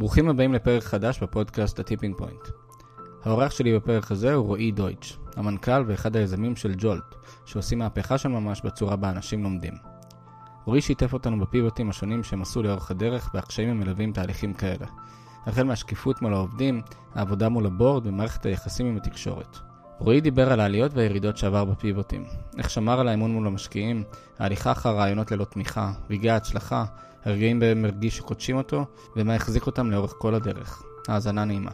[0.00, 2.48] ברוכים הבאים לפרק חדש בפודקאסט ה Tipping Point.
[3.24, 8.28] האורח שלי בפרק הזה הוא רועי דויטש, המנכ"ל ואחד היזמים של ג'ולט, שעושים מהפכה של
[8.28, 9.74] ממש בצורה בה אנשים לומדים.
[10.64, 14.86] רועי שיתף אותנו ב pivot ים השונים שהם עשו לאורך הדרך והקשיים המלווים תהליכים כאלה.
[15.46, 16.82] החל מהשקיפות מול העובדים,
[17.14, 19.69] העבודה מול ה board ומערכת היחסים עם התקשורת.
[20.00, 22.24] רועי דיבר על העליות והירידות שעבר ב pivot ים,
[22.58, 24.02] איך שמר על האמון מול המשקיעים,
[24.38, 26.84] ההליכה אחר רעיונות ללא תמיכה, רגעי ההצלחה,
[27.24, 28.84] הרגעים בהם הרגיש שקודשים אותו,
[29.16, 30.82] ומה החזיק אותם לאורך כל הדרך.
[31.08, 31.70] האזנה נעימה.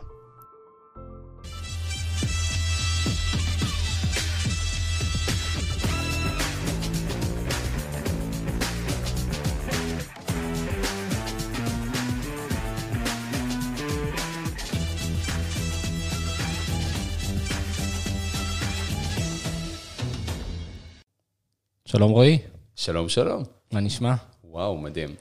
[21.87, 22.39] שלום רועי,
[22.77, 23.43] שלום, שלום.
[23.73, 24.15] מה נשמע?
[24.45, 25.15] וואו, מדהים.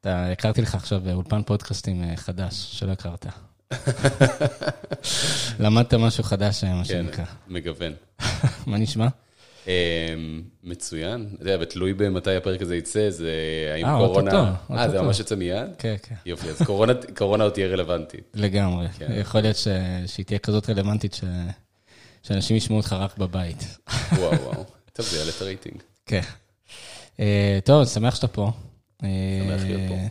[0.00, 3.26] אתה, הכרתי לך עכשיו אולפן פודקאסטים אה, חדש, שלא הכרת.
[5.64, 7.24] למדת משהו חדש, אה, מה כן, שנקרא.
[7.48, 7.92] מגוון.
[8.66, 9.08] מה נשמע?
[9.66, 9.72] אמ,
[10.64, 11.28] מצוין.
[11.34, 13.30] אתה יודע, ותלוי במתי הפרק הזה יצא, זה
[13.74, 14.54] האם אה, קורונה...
[14.70, 15.02] אה, זה.
[15.02, 15.70] ממש יוצא מיד?
[15.78, 16.62] כן, כן, יופי, אז
[17.16, 18.32] קורונה- עוד תהיה רלוונטית.
[18.34, 18.88] לגמרי.
[18.98, 19.06] כן.
[19.20, 19.56] יכול להיות.
[20.06, 21.20] שהיא תהיה כזאת רלוונטית.
[22.22, 23.78] שאנשים ישמעו אותך רק בבית.
[24.12, 24.64] וואו, וואו.
[24.92, 25.76] טוב, זה יעלה את הרייטינג.
[26.06, 26.20] כן.
[27.20, 28.50] אה, טוב, שמח שאתה פה.
[29.02, 29.08] שמח
[29.64, 29.94] להיות פה.
[29.94, 30.06] אה,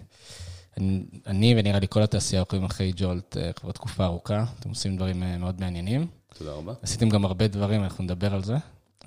[1.28, 4.46] אני- ונראה לי כל התעשייה עוקבים אחרי ג'ולט אה, כבר תקופה ארוכה.
[4.60, 6.08] אתם עושים דברים אה, מאוד מעניינים.
[6.38, 6.74] תודה רבה.
[6.82, 8.56] עשיתם גם הרבה דברים, אנחנו נדבר על זה.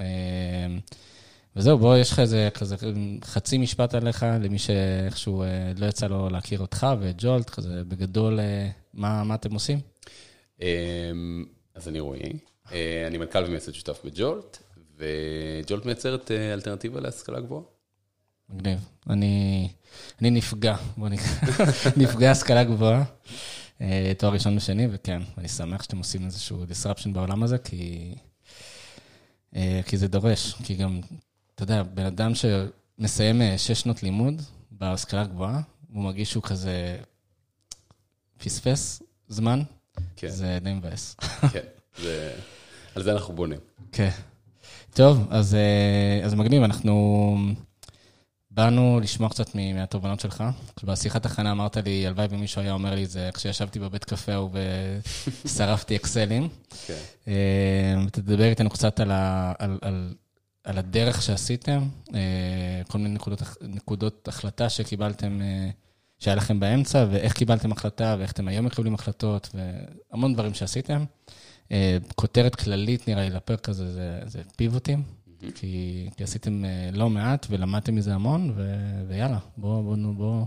[0.01, 0.07] אה,
[1.57, 2.77] וזהו, בוא, יש לך איזה כזה
[3.25, 8.41] חצי משפט עליך, למי שאיכשהו אה, לא יצא לו להכיר אותך ואת ג'ולט, כזה בגדול,
[8.41, 9.81] אה, מה, מה אתם עושים?
[11.75, 12.33] אז אני רועי,
[12.73, 14.59] אה, אני מנכ"ל ומייסד שותף בג'ולט,
[14.99, 17.63] וג'ולט מייצרת אה, אלטרנטיבה להשכלה גבוהה.
[18.49, 18.89] מגניב.
[19.11, 19.69] אני,
[20.21, 21.27] אני נפגע, בוא נקרא,
[22.03, 23.05] נפגע השכלה גבוהה,
[23.81, 28.15] אה, תואר ראשון ושני, וכן, אני שמח שאתם עושים איזשהו disruption בעולם הזה, כי,
[29.57, 31.01] אה, כי זה דורש, כי גם,
[31.55, 35.61] אתה יודע, בן אדם שמסיים שש שנות לימוד בהשכלה גבוהה,
[35.93, 36.99] הוא מרגיש שהוא כזה
[38.39, 39.63] פספס זמן,
[40.17, 41.15] כן, זה די מבאס.
[41.53, 41.61] כן.
[41.99, 42.37] זה-
[42.95, 43.59] על זה אנחנו בונים.
[43.93, 44.11] כן.
[44.95, 47.37] טוב, אז, אה, אז מגניב, אנחנו
[48.51, 50.45] באנו לשמוע קצת מהתובנות שלך.
[50.85, 54.51] בשיחת הכנה אמרת לי, הלוואי ומישהו היה אומר לי את זה כשישבתי בבית קפה ההוא
[55.45, 56.49] ושרפתי אקסלים.
[56.87, 56.95] כן.
[57.29, 60.15] אה, תדבר איתנו קצת על, ה, על, על,
[60.65, 65.41] על הדרך שעשיתם, אה, כל מיני נקודות, נקודות החלטה שקיבלתם,
[66.19, 71.05] שהיה לכם באמצע, ואיך קיבלתם החלטה, ואיך אתם היום מקבלים החלטות, והמון דברים שעשיתם.
[71.73, 75.03] אה, כותרת כללית, נראה לי, לפרק הזה, זה, זה פיבוטים,
[75.55, 78.77] כי, כי עשיתם אה, לא מעט ולמדתם מזה המון, ו,
[79.09, 80.45] ויאללה, בואו בוא, בוא, בוא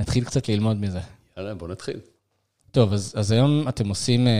[0.00, 1.00] נתחיל קצת ללמוד מזה.
[1.36, 2.00] יאללה, בוא נתחיל.
[2.72, 4.32] טוב, אז, אז היום אתם עושים, אה,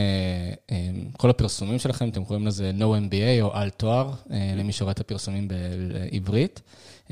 [0.71, 4.91] אה, כל הפרסומים שלכם, אתם קוראים לזה No MBA או על תואר, אה, למי שרואה
[4.91, 6.61] את הפרסומים בעברית.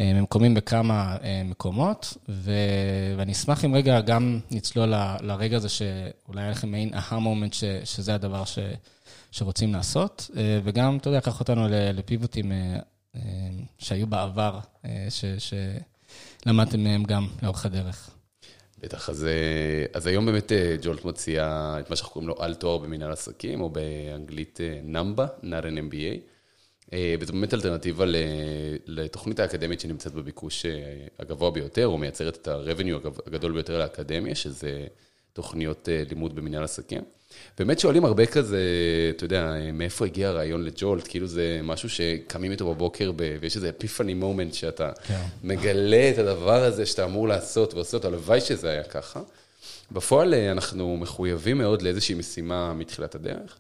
[0.01, 2.51] אה, הם קומים בכמה אה, מקומות, ו,
[3.17, 7.53] ואני אשמח אם רגע גם נצלול ל- לרגע הזה שאולי היה לכם מעין אהה מומנט
[7.83, 8.59] שזה הדבר ש,
[9.31, 12.79] שרוצים לעשות, אה, וגם, אתה יודע, קח אותנו לפיבוטים אה,
[13.15, 13.21] אה,
[13.77, 15.25] שהיו בעבר, אה, ש,
[16.45, 18.09] שלמדתם מהם גם לאורך הדרך.
[18.83, 22.55] בטח, אז, אה, אז היום באמת אה, ג'ולט מוציאה את מה שאנחנו קוראים לו על
[22.55, 25.45] תואר במנהל עסקים, או באנגלית נמבה, an
[25.91, 26.19] MBA.
[26.93, 28.05] אה, וזו באמת אלטרנטיבה
[28.85, 30.71] לתוכנית האקדמית שנמצאת בביקוש אה,
[31.19, 34.85] הגבוה ביותר, או מייצרת את ה-revenue הגדול ביותר לאקדמיה, שזה
[35.33, 37.01] תוכניות אה, לימוד במנהל עסקים.
[37.57, 38.61] באמת שואלים הרבה כזה,
[39.09, 43.71] אתה יודע, מאיפה הגיע הרעיון לג'ולט, כאילו זה משהו שקמים איתו בבוקר, ב- ויש איזה
[43.79, 45.21] epiphany moment שאתה כן.
[45.43, 49.21] מגלה את הדבר הזה שאתה אמור לעשות ועושה אותו, הלוואי שזה היה ככה.
[49.91, 53.57] בפועל אנחנו מחויבים מאוד לאיזושהי משימה מתחילת הדרך.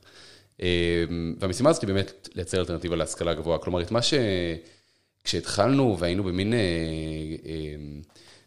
[0.61, 1.03] אה,
[1.39, 3.59] והמשימה הזאת היא באמת לייצר אלטרנטיבה להשכלה גבוהה.
[3.59, 4.13] כלומר, את מה ש...
[5.23, 7.75] כשהתחלנו והיינו במין, אה, אה,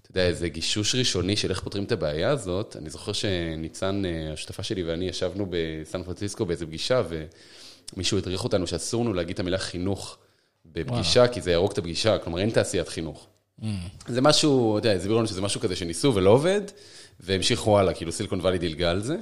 [0.02, 4.03] אתה יודע, איזה גישוש ראשוני של איך פותרים את הבעיה הזאת, אני זוכר שניצן,
[4.33, 7.03] השותפה שלי ואני ישבנו בסן פרנסיסקו באיזו פגישה,
[7.94, 10.18] ומישהו הדריך אותנו שאסור לנו להגיד את המילה חינוך
[10.66, 13.27] בפגישה, כי זה יהרוג את הפגישה, כלומר אין תעשיית חינוך.
[14.06, 16.60] זה משהו, אתה יודע, הסבירו לנו שזה משהו כזה שניסו ולא עובד,
[17.21, 19.16] והמשיכו הלאה, כאילו סיליקון וואלי דילגה על זה.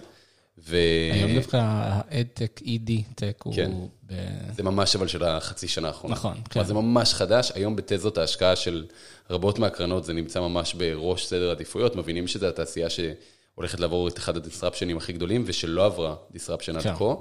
[0.58, 0.76] ו...
[1.12, 3.54] היום דווקא ה-EdTech, ED-Tech הוא...
[3.54, 3.70] כן.
[4.06, 4.14] ב...
[4.56, 6.14] זה ממש אבל של החצי שנה האחרונה.
[6.14, 6.64] נכון, כן.
[6.64, 8.84] זה ממש חדש, היום בתזות ההשקעה של
[9.30, 12.88] רבות מהקרנות זה נמצא ממש בראש סדר עדיפויות, מבינים שזו התעשייה
[13.54, 16.94] הולכת לעבור את אחד הדיסרפשנים הכי גדולים, ושלא עברה דיסרפשן עד כן.
[16.94, 17.14] כה,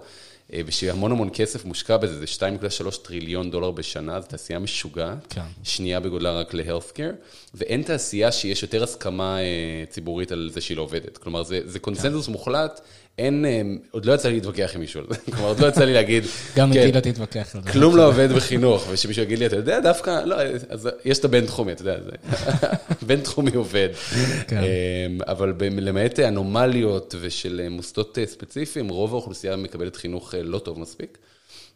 [0.54, 5.42] אה, ושהמון המון כסף מושקע בזה, זה 2.3 טריליון דולר בשנה, זו תעשייה משוגעת, כן.
[5.64, 7.16] שנייה בגודלה רק ל-healthcare,
[7.54, 11.18] ואין תעשייה שיש יותר הסכמה אה, ציבורית על זה שהיא לא עובדת.
[11.18, 12.82] כלומר, זה, זה קונסנזוס מוחלט,
[13.18, 13.62] אין, אה,
[13.92, 16.24] עוד לא יצא לי להתווכח עם מישהו על זה, כלומר, עוד לא יצא לי להגיד,
[16.56, 17.72] גם כן, איתי לא תתווכח על זה.
[17.72, 20.36] כלום לא עובד בחינוך, ושמישהו יגיד לי, אתה יודע, דווקא, לא,
[20.70, 22.12] אז יש את הבינתחומי, אתה יודע, זה,
[23.08, 23.90] בינתחומי עובד.
[24.48, 24.58] כן.
[24.58, 30.80] אמ, אבל למעט אנומליות ושל מוסדות אה, ספציפיים, רוב האוכלוסייה מקבלת חינוך אה, לא טוב
[30.80, 31.18] מספיק,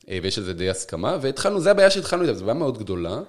[0.08, 3.20] ויש על זה די הסכמה, והתחלנו, זה הבעיה שהתחלנו איתה, זו בעיה מאוד גדולה.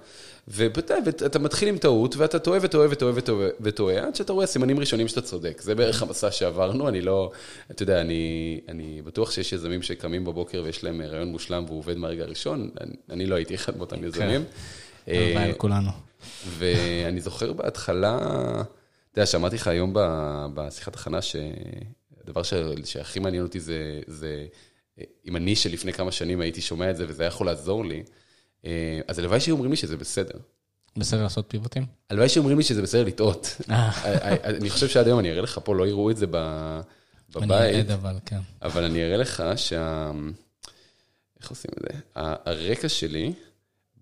[0.49, 5.08] ואתה מתחיל עם טעות, ואתה טועה וטועה וטועה וטועה וטועה, עד שאתה רואה סימנים ראשונים
[5.08, 5.61] שאתה צודק.
[5.61, 7.31] זה בערך המסע שעברנו, אני לא,
[7.70, 11.96] אתה יודע, אני, אני בטוח שיש יזמים שקמים בבוקר ויש להם רעיון מושלם והוא עובד
[11.96, 14.44] מהרגע הראשון, אני, אני לא הייתי אחד מאותם יזמים.
[15.06, 15.90] הלוואי על כולנו.
[16.58, 18.19] ואני זוכר בהתחלה,
[19.12, 19.93] אתה יודע, שאמרתי לך היום
[20.55, 22.43] בשיחת הכנה, שהדבר
[22.84, 24.46] שהכי מעניין אותי זה, זה
[25.28, 28.02] אם אני שלפני כמה שנים הייתי שומע את זה וזה היה יכול לעזור לי,
[28.64, 30.38] אה, אז הלוואי שהיו אומרים לי שזה בסדר.
[30.96, 31.87] בסדר לעשות פיבוטים?
[32.10, 33.56] הלוואי שהיו אומרים לי שזה בסדר לטעות.
[33.70, 34.37] אה.
[34.44, 36.81] אני חושב שעד היום אני אראה לך פה, לא יראו את זה ב-
[37.37, 38.38] אני בבית, עד אבל, כן.
[38.62, 40.10] אבל אני אראה לך שה...
[41.40, 41.98] איך עושים את זה?
[42.14, 43.32] הרקע שלי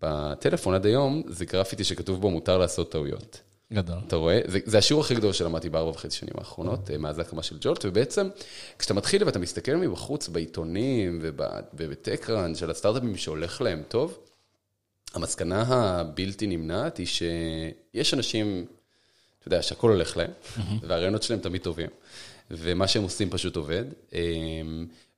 [0.03, 3.41] בטלפון עד היום זה גרפיטי שכתוב בו מותר לעשות טעויות.
[3.73, 3.99] גדול.
[4.07, 4.41] אתה רואה?
[4.47, 7.85] זה, זה השיעור הכי גדול שלמדתי בארבע וחצי שנים האחרונות, אה, מאז ההקמה של ג'ולט,
[7.85, 8.29] ובעצם,
[8.79, 11.19] כשאתה מתחיל ואתה מסתכל מבחוץ בעיתונים
[11.75, 14.19] ובטקראנד של הסטארט-אפים שהולך להם טוב,
[15.15, 18.67] המסקנה הבלתי נמנעת היא שיש אנשים,
[19.39, 20.31] אתה יודע, שהכל הולך להם,
[20.83, 21.89] והרעיונות שלהם תמיד טובים,
[22.51, 23.85] ומה שהם עושים פשוט עובד,
[24.15, 24.21] אה,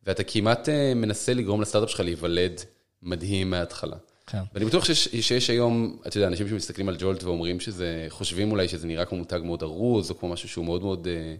[0.07, 2.61] ואתה כמעט אה, מנסה לגרום לסטארט-אפ שלך להיוולד
[3.03, 3.97] מדהים מההתחלה.
[4.27, 4.39] כן.
[4.55, 8.69] ואני בטוח שיש, שיש היום, אתה יודע, אנשים שמסתכלים על ג'ולט ואומרים שזה, חושבים אולי
[8.69, 11.35] שזה נראה כמו מותג מאוד ארוז, או כמו משהו שהוא מאוד מאוד אה,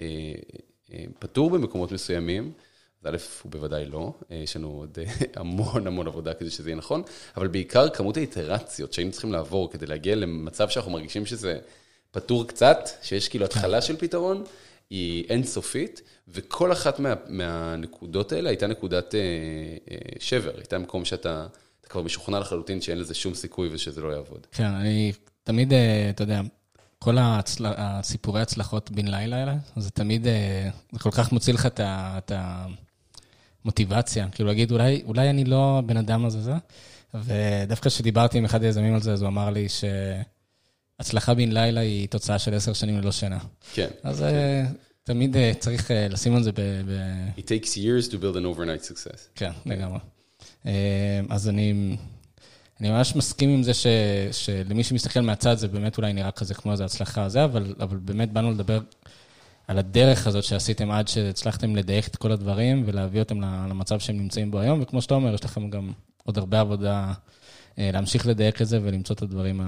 [0.00, 0.34] אה,
[0.92, 2.52] אה, פתור במקומות מסוימים.
[3.02, 5.04] אז א', הוא בוודאי לא, אה, יש לנו עוד אה,
[5.40, 7.02] המון המון עבודה כדי שזה יהיה נכון,
[7.36, 11.58] אבל בעיקר כמות האיטרציות שהיינו צריכים לעבור כדי להגיע למצב שאנחנו מרגישים שזה
[12.10, 14.44] פתור קצת, שיש כאילו התחלה של פתרון,
[14.90, 19.20] היא אינסופית, וכל אחת מה, מהנקודות האלה הייתה נקודת אה,
[19.90, 21.46] אה, שבר, הייתה מקום שאתה
[21.84, 24.46] אתה כבר משוכנע לחלוטין שאין לזה שום סיכוי ושזה לא יעבוד.
[24.52, 26.40] כן, אני תמיד, אה, אתה יודע,
[26.98, 27.66] כל ההצל...
[27.76, 32.18] הסיפורי הצלחות בן לילה האלה, זה תמיד, אה, זה כל כך מוציא לך את ה-
[32.18, 32.32] את
[33.64, 36.52] המוטיבציה, כאילו להגיד, אולי, אולי אני לא הבן אדם הזה, זה,
[37.14, 42.08] ודווקא כשדיברתי עם אחד היזמים על זה, אז הוא אמר לי שהצלחה בן לילה היא
[42.08, 43.38] תוצאה של עשר שנים ללא שינה.
[43.74, 43.88] כן.
[44.02, 44.64] אז אה,
[45.02, 46.60] תמיד צריך לשים על זה ב...
[46.60, 46.90] ב...
[47.38, 49.18] It takes years to build an overnight success.
[49.34, 49.98] כן, לגמרי.
[50.66, 51.96] אה, אז אני,
[52.80, 53.86] אני ממש מסכים עם זה ש,
[54.32, 58.32] שלמי שמסתכל מהצד זה באמת אולי נראה כזה כמו איזו הצלחה זה, אבל, אבל באמת
[58.32, 58.80] באנו לדבר
[59.68, 64.50] על הדרך הזאת שעשיתם עד שהצלחתם לדייק את כל הדברים ולהביא אותם למצב שהם נמצאים
[64.50, 65.92] בו היום, וכמו שאתה אומר, יש לכם גם
[66.24, 67.12] עוד הרבה עבודה
[67.78, 69.60] אה, להמשיך לדייק את זה ולמצוא את הדברים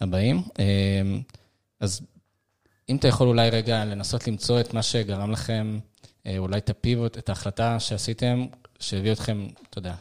[0.00, 0.42] הבאים.
[0.58, 0.64] אה,
[1.80, 2.00] אז
[2.88, 5.78] אם אתה יכול אולי רגע לנסות למצוא את מה שגרם לכם,
[6.26, 8.46] אה, אולי את הפיבוט, את ההחלטה שעשיתם,
[8.80, 9.94] שהביא אתכם, אתה יודע,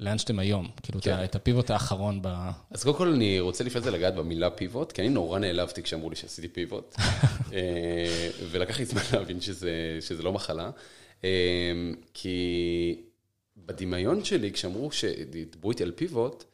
[0.00, 1.24] לאן שאתם היום, כאילו כן.
[1.24, 2.28] את הפיבוט האחרון ב...
[2.70, 6.10] אז קודם כל אני רוצה לפני זה לגעת במילה פיבוט, כי אני נורא נעלבתי כשאמרו
[6.10, 6.96] לי שעשיתי פיבוט,
[7.52, 10.70] אה, ולקח לי זמן להבין שזה, שזה לא מחלה,
[11.24, 11.30] אה,
[12.14, 12.96] כי
[13.56, 16.44] בדמיון שלי, כשאמרו שדיברו איתי על פיבוט,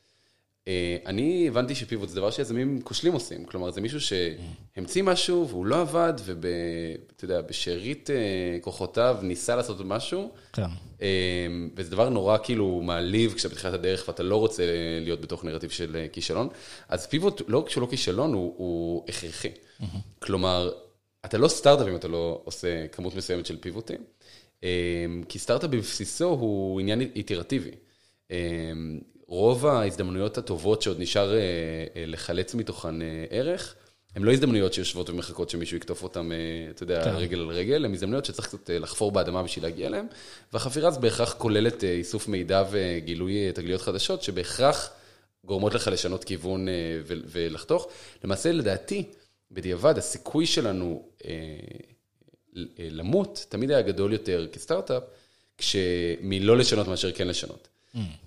[1.07, 5.81] אני הבנתי שפיבוט זה דבר שיזמים כושלים עושים, כלומר זה מישהו שהמציא משהו והוא לא
[5.81, 10.63] עבד, ואתה יודע, בשארית אה, כוחותיו ניסה לעשות משהו, כן,
[11.01, 14.63] אמ, וזה דבר נורא כאילו מעליב כשאתה בתחילת הדרך ואתה לא רוצה
[15.01, 16.49] להיות בתוך נרטיב של אה, כישלון.
[16.89, 19.51] אז פיבוט, לא כשהוא לא כישלון, הוא, הוא הכרחי.
[20.19, 20.71] כלומר,
[21.25, 24.01] אתה לא סטארט-אפ אם אתה לא עושה כמות מסוימת של פיבוטים,
[25.29, 27.71] כי סטארט-אפ בבסיסו הוא עניין איטרטיבי.
[29.29, 31.39] רוב ההזדמנויות הטובות שעוד נשאר אה,
[31.97, 33.75] אה, לחלץ מתוכן אה, ערך,
[34.17, 36.29] הן לא הזדמנויות שיושבות ומחכות שמישהו יקטוף אותן,
[36.71, 37.11] אתה יודע, כן.
[37.17, 40.07] רגל על רגל, הן הזדמנויות שצריך קצת לחפור באדמה בשביל להגיע אליהן,
[40.53, 44.91] והחפירה אז בהכרח כוללת איסוף מידע וגילוי תגליות חדשות, שבהכרח
[45.45, 46.69] גורמות לך לשנות כיוון
[47.07, 47.89] ולחתוך.
[48.25, 49.05] למעשה, לדעתי,
[49.51, 51.09] בדיעבד, הסיכוי שלנו
[52.79, 55.03] למות תמיד היה גדול יותר כסטארט-אפ,
[56.21, 57.69] מלא לשנות מאשר כן לשנות.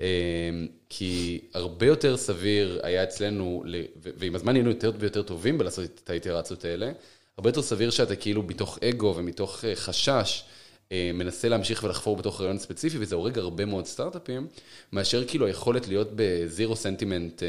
[0.01, 3.63] אמ, כי הרבה יותר סביר היה אצלנו,
[4.01, 6.91] ועם הזמן היינו יותר ויותר טובים בלעשות את האיטרציות האלה,
[7.37, 10.43] הרבה יותר סביר שאתה כאילו מתוך אגו ומתוך אה, חשש,
[10.91, 14.47] אה, מנסה להמשיך ולחפור בתוך רעיון ספציפי, וזה הורג הרבה מאוד סטארט-אפים,
[14.93, 17.43] מאשר כאילו היכולת להיות בזירו סנטימנט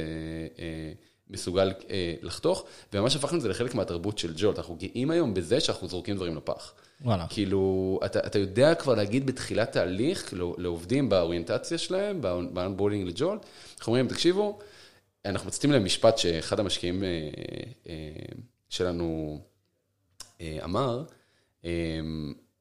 [1.33, 4.59] מסוגל אה, לחתוך, וממש הפכנו את זה לחלק מהתרבות של ג'ולט.
[4.59, 6.73] אנחנו גאים היום בזה שאנחנו זורקים דברים לפח.
[7.01, 7.27] וואלה.
[7.31, 13.47] כאילו, אתה, אתה יודע כבר להגיד בתחילת תהליך לעובדים באוריינטציה שלהם, באונבולינג לג'ולט,
[13.79, 14.59] אנחנו אומרים, תקשיבו,
[15.25, 17.09] אנחנו מצטטים להם משפט שאחד המשקיעים אה,
[17.89, 17.95] אה,
[18.69, 19.41] שלנו
[20.41, 21.05] אה, אמר,
[21.65, 21.71] אה,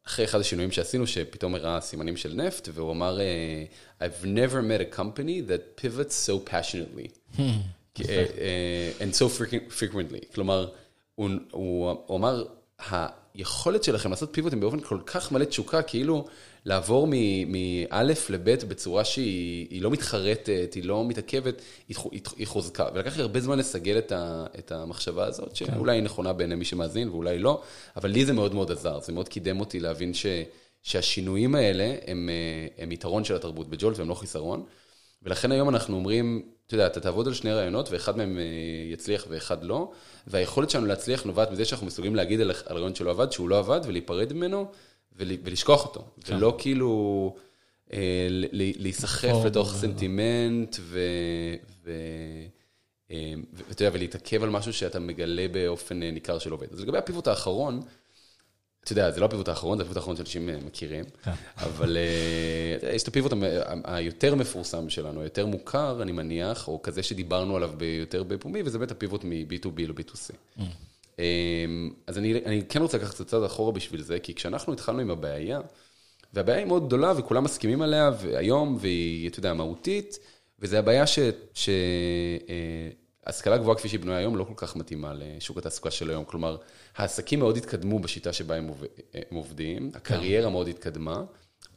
[0.07, 3.65] אחרי אחד השינויים שעשינו, שפתאום הראה סימנים של נפט, והוא אמר, אה,
[3.99, 7.41] I've never met a company that pivots so passionately.
[7.99, 9.41] אה, אה, and so
[9.79, 10.33] frequently.
[10.33, 10.69] כלומר,
[11.15, 12.43] הוא, הוא, הוא אמר,
[13.33, 16.25] היכולת שלכם לעשות פיבוטים באופן כל כך מלא תשוקה, כאילו
[16.65, 17.07] לעבור
[17.47, 21.97] מאלף לבית בצורה שהיא לא מתחרטת, היא לא מתעכבת, היא,
[22.37, 22.85] היא חוזקה.
[22.93, 25.65] ולקח לי הרבה זמן לסגל את, ה, את המחשבה הזאת, כן.
[25.65, 27.61] שאולי היא נכונה בעיני מי שמאזין ואולי לא,
[27.95, 30.25] אבל לי זה מאוד מאוד עזר, זה מאוד קידם אותי להבין ש,
[30.83, 32.29] שהשינויים האלה הם,
[32.77, 34.63] הם יתרון של התרבות בג'ולט והם לא חיסרון.
[35.23, 38.43] ולכן היום אנחנו אומרים, אתה יודע, אתה תעבוד על שני רעיונות ואחד מהם אה,
[38.93, 39.91] יצליח ואחד לא,
[40.27, 43.79] והיכולת שלנו להצליח נובעת מזה שאנחנו מסוגלים להגיד על, רעיון שלא עבד, שהוא לא עבד,
[43.85, 44.65] ולהיפרד ממנו
[45.17, 46.05] ולשכוח אותו.
[46.23, 46.35] כן.
[46.35, 47.35] ולא כאילו
[47.93, 50.77] אה, להיסחף לתוך סנטימנט.
[53.11, 56.67] אה, ואתה יודע, ולהתעכב על משהו שאתה מגלה באופן ניכר של עובד.
[56.73, 57.81] אז לגבי הפיבוט האחרון,
[58.83, 61.31] אתה יודע, זה לא הפיבוט האחרון, זה הפיבוט האחרון שאנשים אה, מכירים, כן.
[61.57, 61.97] אבל
[62.81, 63.33] uh, יש את הפיבוט
[63.83, 68.91] היותר מפורסם שלנו, היותר מוכר, אני מניח, או כזה שדיברנו עליו ביותר בפומבי, וזה באמת
[68.91, 70.31] הפיבוט מ-B2B ל-B2C.
[70.57, 70.61] Mm.
[71.17, 71.21] Um,
[72.07, 75.11] אז אני, אני כן רוצה לקחת את הצד אחורה בשביל זה, כי כשאנחנו התחלנו עם
[75.11, 75.59] הבעיה,
[76.33, 80.19] והבעיה היא מאוד גדולה וכולם מסכימים עליה היום, והיא, אתה יודע, מהותית,
[80.59, 81.19] וזו הבעיה ש...
[81.53, 81.69] ש
[83.27, 86.25] השכלה גבוהה כפי שהיא בנויה היום לא כל כך מתאימה לשוק התעסוקה של היום.
[86.25, 86.57] כלומר,
[86.95, 91.23] העסקים מאוד התקדמו בשיטה שבה הם, עובד, הם עובדים, הקריירה מאוד התקדמה,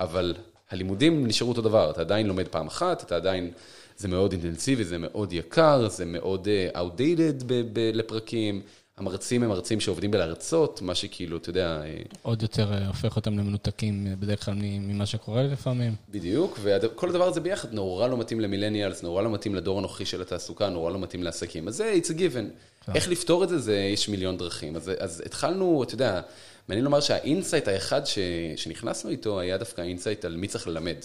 [0.00, 0.34] אבל
[0.70, 3.50] הלימודים נשארו אותו דבר, אתה עדיין לומד פעם אחת, אתה עדיין,
[3.96, 8.62] זה מאוד אינטנסיבי, זה מאוד יקר, זה מאוד uh, outdated ב- ב- לפרקים.
[8.96, 11.80] המרצים הם מרצים שעובדים בלהרצות, מה שכאילו, אתה יודע...
[11.84, 15.94] אה, עוד יותר אה, הופך אותם למנותקים אה, בדרך כלל ממה שקורה לפעמים.
[16.10, 20.22] בדיוק, וכל הדבר הזה ביחד נורא לא מתאים למילניאלס, נורא לא מתאים לדור הנוכחי של
[20.22, 21.68] התעסוקה, נורא לא מתאים לעסקים.
[21.68, 22.84] אז זה, it's a given.
[22.86, 22.92] כן.
[22.94, 24.76] איך לפתור את זה, זה, יש מיליון דרכים.
[24.76, 26.20] אז, אז התחלנו, אתה יודע,
[26.68, 28.18] מעניין לומר שה insight האחד ש,
[28.56, 30.96] שנכנסנו איתו היה דווקא ה insight על מי צריך ללמד.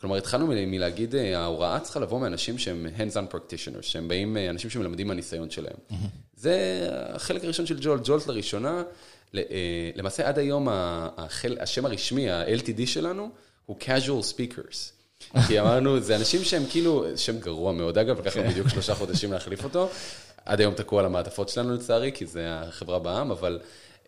[0.00, 5.50] כלומר, התחלנו מלהגיד, ההוראה צריכה לבוא מאנשים שהם hands-on practitioners, שהם באים, אנשים שמלמדים מהניסיון
[5.50, 5.76] שלהם.
[5.90, 6.25] Mm-hmm.
[6.36, 8.82] זה החלק הראשון של ג'ולט, ג'ולט לראשונה.
[9.34, 13.30] אה, למעשה עד היום החל, השם הרשמי, ה-LTD שלנו,
[13.66, 14.96] הוא casual speakers.
[15.46, 19.32] כי אמרנו, זה אנשים שהם כאילו, שם גרוע מאוד אגב, לקח לנו בדיוק שלושה חודשים
[19.32, 19.88] להחליף אותו.
[20.44, 23.58] עד היום תקוע על המעטפות שלנו לצערי, כי זה החברה בעם, אבל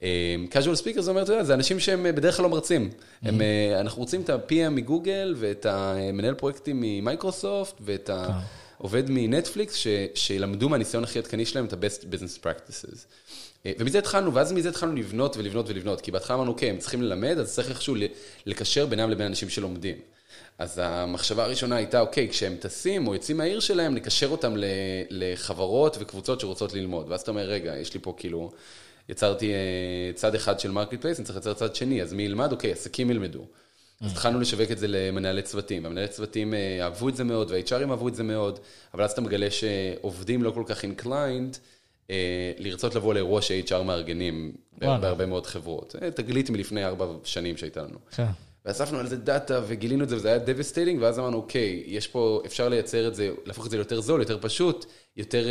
[0.03, 2.91] אה, casual speakers זה אומר, אתה יודע, זה אנשים שהם אה, בדרך כלל לא מרצים.
[3.23, 3.41] הם,
[3.81, 8.41] אנחנו רוצים את ה-PM מגוגל, ואת המנהל פרויקטים ממייקרוסופט, ואת ה...
[8.79, 12.99] עובד מנטפליקס, ש, שילמדו מהניסיון הכי עדכני שלהם את ה-best business practices.
[13.67, 17.03] אה, ומזה התחלנו, ואז מזה התחלנו לבנות ולבנות ולבנות, כי בהתחלה אמרנו, אוקיי, הם צריכים
[17.03, 17.95] ללמד, אז צריך איכשהו
[18.47, 19.97] לקשר בינם לבין אנשים שלומדים.
[20.59, 24.55] אז המחשבה הראשונה הייתה, אוקיי, כשהם טסים או יוצאים מהעיר שלהם, נקשר אותם
[25.11, 27.07] לחברות וקבוצות שרוצות ללמוד.
[27.09, 28.51] ואז אתה אומר, רגע, יש לי פה כאילו,
[29.09, 32.53] יצרתי אה, צד אחד של marketplace, אני צריך לייצר צד שני, אז מי ילמד?
[32.53, 33.45] אוקיי, עסקים ילמדו.
[34.01, 37.68] אז התחלנו לשווק את זה למנהלי צוותים, והמנהלי צוותים אה, אהבו את זה מאוד, וה-
[37.68, 38.59] HR ים אהבו את זה מאוד,
[38.95, 41.57] אבל אז אתה מגלה שעובדים לא כל כך inclined
[42.11, 45.97] אה, לרצות לבוא לאירוע ש- HR מארגנים בהרבה מאוד חברות.
[46.03, 47.99] אה, תגלית מלפני ארבע שנים שהייתה לנו.
[48.11, 48.27] כן.
[48.65, 52.43] ואספנו על זה דאטה וגילינו את זה, וזה היה devastating, ואז אמרנו, אוקיי, יש פה,
[52.47, 54.87] אפשר לייצר את זה, להפוך את זה ליותר זול, יותר פשוט,
[55.17, 55.47] יותר,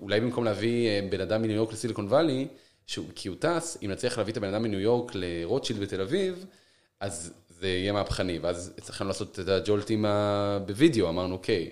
[0.00, 2.46] אולי במקום להביא בן אדם מניו יורק לסיליקון וואלי,
[3.14, 6.46] כי הוא טס, אם נצליח להביא את הבן אדם מניו יורק לרוטשילד בתל אביב,
[7.02, 10.04] אז זה יהיה מהפכני, ואז הצלחנו לעשות את הג'ולטים
[10.66, 11.70] בווידאו, אמרנו, אוקיי,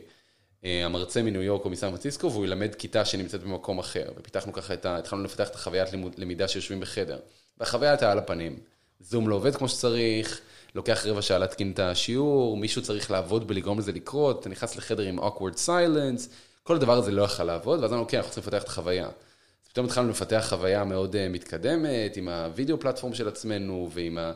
[0.64, 4.74] אה, המרצה מניו יורק או מסן פרנסיסקו, והוא ילמד כיתה שנמצאת במקום אחר, ופיתחנו ככה
[4.74, 4.96] את ה...
[4.96, 7.18] התחלנו לפתח את החוויית לימוד, למידה שיושבים בחדר,
[7.58, 8.58] והחוויה הייתה על הפנים.
[9.00, 10.40] זום לא עובד כמו שצריך,
[10.74, 15.02] לוקח רבע שעה להתקין את השיעור, מישהו צריך לעבוד בלגרום לזה לקרות, אתה נכנס לחדר
[15.02, 16.28] עם awkward silence,
[16.62, 19.06] כל הדבר הזה לא יכול לעבוד, ואז אמרנו, אוקיי, אנחנו צריכים לפתח את החוויה.
[19.06, 24.32] אז פתאום התחלנו לפתח חוויה מאוד אה, מתקדמת, עם הווידאו פלטפורם של עצמנו, ועם ה...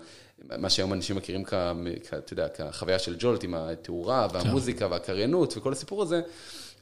[0.59, 1.55] מה שהיום אנשים מכירים כ...
[2.19, 6.21] אתה יודע, כחוויה של ג'ולט עם התאורה והמוזיקה והקריינות וכל הסיפור הזה.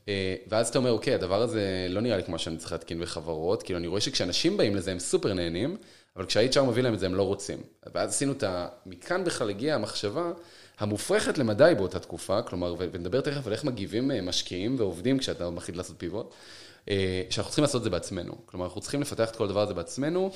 [0.09, 3.63] אה, ואז אתה אומר, אוקיי, הדבר הזה לא נראה לי כמו שאני צריך להתקין בחברות,
[3.63, 5.77] כאילו אני רואה שכשאנשים באים לזה הם סופר נהנים,
[6.17, 7.59] אבל כשה-HR מביא להם את זה הם לא רוצים.
[7.95, 8.69] ואז עשינו את ה...
[8.87, 10.33] מכאן בכלל הגיעה המחשבה
[10.79, 15.77] המופרכת למדי באותה תקופה, כלומר, ונדבר תכף על איך מגיבים אה, משקיעים ועובדים כשאתה מחליט
[15.77, 16.35] לעשות pivot,
[16.89, 18.35] אה, שאנחנו צריכים לעשות את זה בעצמנו.
[18.47, 20.31] כלומר, אנחנו צריכים לפתח את כל הדבר הזה בעצמנו,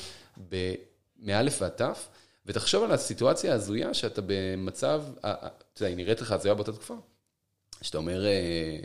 [1.22, 2.08] מאלף ועד תף.
[2.46, 6.72] ותחשוב על הסיטואציה ההזויה שאתה במצב, אה, אה, אתה יודע, היא נראית לך הזויה באותה
[6.72, 6.94] תקופה.
[7.82, 8.78] שאתה אומר, אה,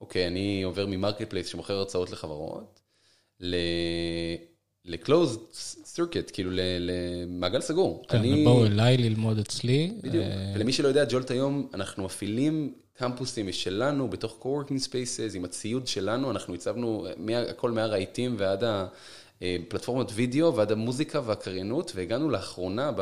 [0.00, 2.80] אוקיי, אני עובר מ marketplace שמוכר הרצאות לחברות,
[3.40, 5.56] ל- closed
[5.96, 8.04] circuit, כאילו למעגל סגור.
[8.08, 8.44] כן, אני...
[8.44, 9.92] בואו אליי ללמוד אצלי.
[10.02, 10.24] בדיוק.
[10.54, 16.30] ולמי שלא יודע, ג'ולט היום, אנחנו מפעילים קמפוסים משלנו בתוך co-working spaces, עם הציוד שלנו,
[16.30, 17.06] אנחנו הצבנו
[17.48, 18.64] הכל מהרהיטים ועד
[19.42, 19.56] אה,
[20.14, 23.00] וידאו ועד המוזיקה והקריינות, והגענו לאחרונה, ב...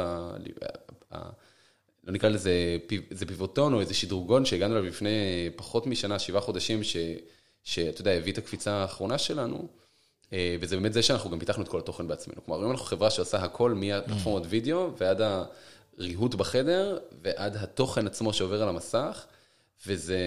[2.05, 2.79] לא נקרא לזה,
[3.11, 6.81] זה פיבוטון או איזה שדרוגון שהגענו אליו לפני פחות משנה, שבעה חודשים,
[7.65, 9.69] שאתה יודע, הביא את הקפיצה האחרונה שלנו.
[10.33, 12.45] אה, וזה באמת זה שאנחנו גם פיתחנו את כל התוכן בעצמנו.
[12.45, 15.21] כלומר, היום אנחנו חברה שעושה הכל מהפלטפורמות וידאו ועד
[15.99, 19.27] הריהוט בחדר ועד התוכן עצמו שעובר על המסך,
[19.87, 20.19] וזה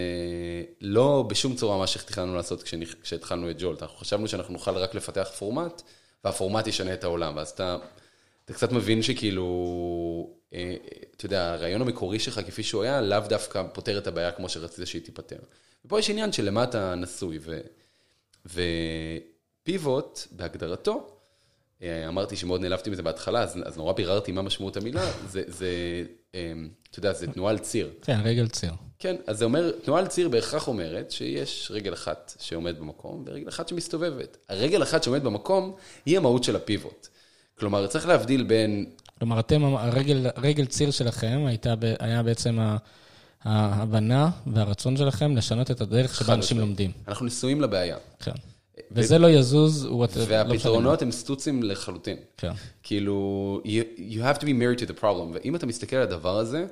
[0.81, 2.63] לא בשום צורה מה שתכננו לעשות
[3.03, 3.81] כשהתחלנו את ג'ולט.
[3.83, 5.81] אנחנו חשבנו שאנחנו נוכל רק לפתח פורמט,
[6.23, 7.77] והפורמט ישנה את העולם, ואז אתה,
[8.45, 10.75] אתה קצת מבין שכאילו, אה,
[11.15, 14.87] אתה יודע, הרעיון המקורי שלך כפי שהוא היה, לאו דווקא פותר את הבעיה כמו שרצית
[14.87, 15.39] שהיא תיפתר.
[15.85, 17.59] ופה יש עניין של למה אתה נשוי, ו...
[18.45, 18.61] ו...
[19.63, 21.12] פיבוט, בהגדרתו,
[22.07, 25.67] אמרתי שמאוד נעלבתי מזה בהתחלה, אז, אז נורא ביררתי מה משמעות המילה, זה, זה,
[26.33, 27.89] אמ, אתה יודע, זה תנועה על ציר.
[28.01, 28.71] כן, רגל ציר.
[28.99, 33.49] כן, אז זה אומר, תנועה על ציר בהכרח אומרת שיש רגל אחת שעומד במקום ורגל
[33.49, 34.37] אחת שמסתובבת.
[34.49, 35.75] הרגל אחת שעומד במקום
[36.05, 37.07] היא המהות של הפיבוט.
[37.59, 38.85] כלומר, צריך להבדיל בין...
[39.19, 42.59] כלומר, אתם, הרגל, הרגל ציר שלכם הייתה, היה בעצם
[43.43, 46.91] ההבנה והרצון שלכם לשנות את הדרך שבה אנשים לומדים.
[47.07, 47.97] אנחנו נשואים לבעיה.
[48.19, 48.52] כן.
[48.91, 49.85] וזה לא יזוז.
[49.85, 52.17] לא והפתרונות הם סטוצים לחלוטין.
[52.37, 52.51] כן.
[52.83, 53.61] כאילו,
[53.97, 56.65] you have to be married to the problem, ואם אתה מסתכל על הדבר הזה,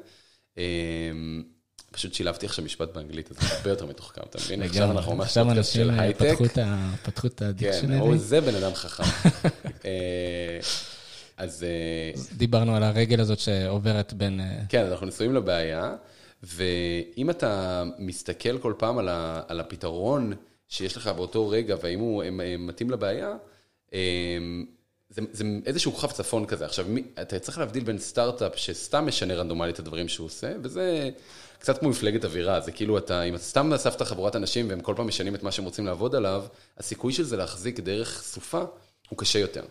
[0.58, 1.44] אמ,
[1.92, 4.62] פשוט שילבתי עכשיו משפט באנגלית, אז זה הרבה יותר מתוחכם, אתה מבין?
[4.62, 6.22] עכשיו אנחנו ממש פודקאסט של הייטק.
[6.42, 6.64] אנשים
[7.04, 8.12] פתחו את הדיקשנרי.
[8.12, 9.04] כן, זה בן אדם חכם.
[9.86, 10.60] אה,
[11.38, 11.64] אז...
[11.64, 14.40] אה, דיברנו על הרגל הזאת שעוברת בין...
[14.40, 15.96] אה, כן, אנחנו נשואים לבעיה,
[16.44, 18.98] ואם אתה מסתכל כל פעם
[19.48, 20.34] על הפתרון,
[20.72, 22.24] שיש לך באותו רגע, והאם הוא
[22.60, 23.36] מתאים לבעיה,
[23.94, 24.66] אמ,
[25.10, 26.66] זה, זה איזשהו כוכב צפון כזה.
[26.66, 26.86] עכשיו,
[27.22, 31.10] אתה צריך להבדיל בין סטארט-אפ שסתם משנה רנדומלית את הדברים שהוא עושה, וזה
[31.60, 32.60] קצת כמו מפלגת אווירה.
[32.60, 35.52] זה כאילו, אתה, אם אתה סתם אספת חבורת אנשים והם כל פעם משנים את מה
[35.52, 36.46] שהם רוצים לעבוד עליו,
[36.78, 38.64] הסיכוי של זה להחזיק דרך סופה
[39.10, 39.64] הוא קשה יותר.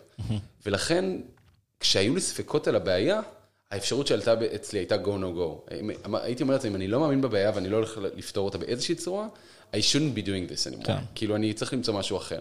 [0.65, 1.05] ולכן,
[1.79, 3.21] כשהיו לי ספקות על הבעיה,
[3.71, 5.73] האפשרות שעלתה אצלי הייתה go no go.
[6.13, 9.27] הייתי אומר לעצמי, אם אני לא מאמין בבעיה ואני לא הולך לפתור אותה באיזושהי צורה,
[9.73, 10.85] I shouldn't be doing this anymore.
[10.85, 10.97] כן.
[11.15, 12.39] כאילו, אני צריך למצוא משהו אחר.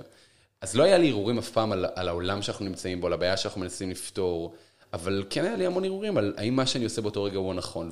[0.61, 3.37] אז לא היה לי הרהורים אף פעם על, על העולם שאנחנו נמצאים בו, על הבעיה
[3.37, 4.55] שאנחנו מנסים לפתור,
[4.93, 7.91] אבל כן היה לי המון הרהורים על האם מה שאני עושה באותו רגע הוא הנכון.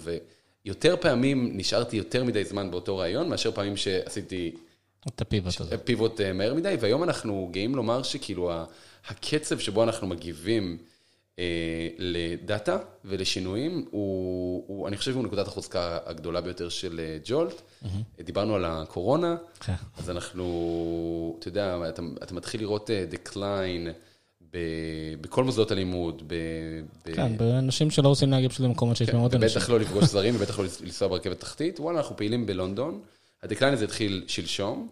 [0.64, 4.55] ויותר פעמים נשארתי יותר מדי זמן באותו רעיון, מאשר פעמים שעשיתי...
[5.09, 5.79] את הפיבוט הזה.
[5.79, 8.53] פיבוט אה, מהר מדי, והיום אנחנו גאים לומר שכאילו
[9.09, 10.79] הקצב שבו אנחנו מגיבים,
[11.98, 17.55] לדאטה ולשינויים, הוא, הוא, אני חושב שהוא נקודת החוזקה הגדולה ביותר של אה, ג'ולט.
[17.83, 18.22] Mm-hmm.
[18.22, 19.64] דיברנו על הקורונה, okay.
[19.64, 19.74] כן.
[19.98, 23.88] אז אנחנו, אתה יודע, אתה, אתה מתחיל לראות decline
[24.53, 24.59] ב,
[25.20, 26.22] בכל מוסדות הלימוד.
[26.27, 26.35] ב,
[27.07, 27.14] ב...
[27.14, 29.59] כן, באנשים שלא רוצים להגיע פשוט למקומות שיש כן, מאוד אנשים.
[29.59, 31.81] ובטח לא לפגוש זרים, ובטח לא לנסוע ברכבת תחתית.
[31.81, 33.01] וואלה, אנחנו פעילים בלונדון.
[33.42, 34.88] ה decline הזה התחיל שלשום.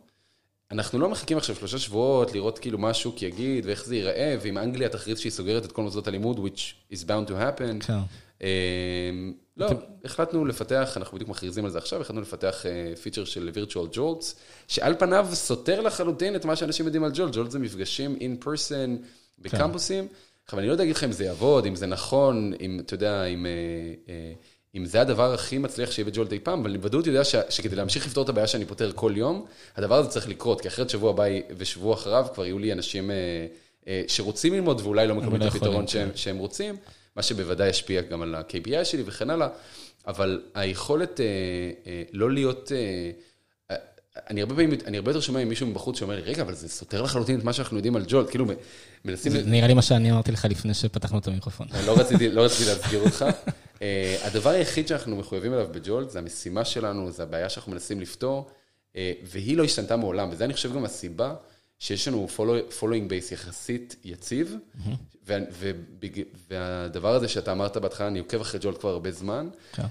[0.70, 4.58] אנחנו לא מחכים עכשיו שלושה שבועות לראות כאילו מה השוק יגיד ואיך זה ייראה, ואם
[4.58, 7.86] אנגליה תכריז שהיא סוגרת את כל מוסדות הלימוד, which is bound to happen.
[7.86, 7.98] כן.
[8.40, 9.68] אמ, לא,
[10.04, 12.64] החלטנו לפתח, אנחנו בדיוק מכריזים על זה עכשיו, החלטנו לפתח
[13.02, 14.34] פיצ'ר אה, של virtual jolts,
[14.68, 17.34] שעל פניו סותר לחלוטין את מה שאנשים יודעים על ג'ולט.
[17.34, 19.06] ג'ולט זה מפגשים in person
[19.38, 20.08] בקמפוסים.
[20.44, 23.24] עכשיו, אני לא יודע להגיד לך אם זה יעבוד, אם זה נכון, אם, אתה יודע,
[23.24, 23.46] אם...
[24.76, 28.06] אם זה הדבר הכי מצליח שיהיה בג'ולט אי פעם, אבל אני בוודאות יודע שכדי להמשיך
[28.06, 29.44] לפתור את הבעיה שאני פותר כל יום,
[29.76, 31.24] הדבר הזה צריך לקרות, כי אחרת שבוע הבא
[31.56, 33.16] ושבוע אחריו כבר יהיו לי אנשים אה,
[33.88, 36.16] אה, שרוצים ללמוד ואולי לא מקבלים את הפתרון שהם, כן.
[36.16, 36.76] שהם רוצים,
[37.16, 39.48] מה שבוודאי ישפיע גם על ה-KPI שלי וכן הלאה,
[40.06, 42.72] אבל היכולת אה, לא להיות...
[44.30, 46.68] אני הרבה פעמים, אני הרבה יותר שומע עם מישהו מבחוץ שאומר לי, רגע, אבל זה
[46.68, 48.46] סותר לחלוטין את מה שאנחנו יודעים על ג'ולט, כאילו
[49.04, 49.32] מנסים...
[49.32, 51.66] זה נראה לי מה שאני אמרתי לך לפני שפתחנו את המיקרופון.
[51.86, 53.24] לא רציתי לא רציתי להזכיר אותך.
[53.82, 58.50] אה, הדבר היחיד שאנחנו מחויבים אליו בג'ולט, זה המשימה שלנו, זה הבעיה שאנחנו מנסים לפתור,
[58.96, 61.34] אה, והיא לא השתנתה מעולם, וזה אני חושב גם הסיבה
[61.78, 62.26] שיש לנו
[62.80, 64.56] following base יחסית יציב,
[66.48, 69.82] והדבר הזה שאתה אמרת בהתחלה, אני עוקב אחרי ג'ולט כבר הרבה זמן, כן.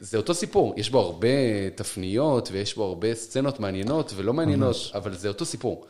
[0.00, 1.28] זה אותו סיפור, יש בו הרבה
[1.74, 5.86] תפניות ויש בו הרבה סצנות מעניינות ולא מעניינות, אבל זה אותו סיפור.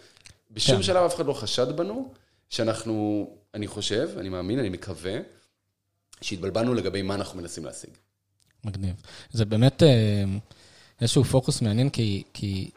[0.50, 0.82] בשום כן.
[0.82, 2.12] שלב אף אחד לא חשד בנו,
[2.50, 5.18] שאנחנו, אני חושב, אני מאמין, אני מקווה,
[6.22, 7.90] שהתבלבלנו לגבי מה אנחנו מנסים להשיג.
[8.64, 8.94] מגניב.
[9.30, 10.24] זה באמת אה,
[11.00, 12.70] איזשהו פוקוס מעניין, כי, כי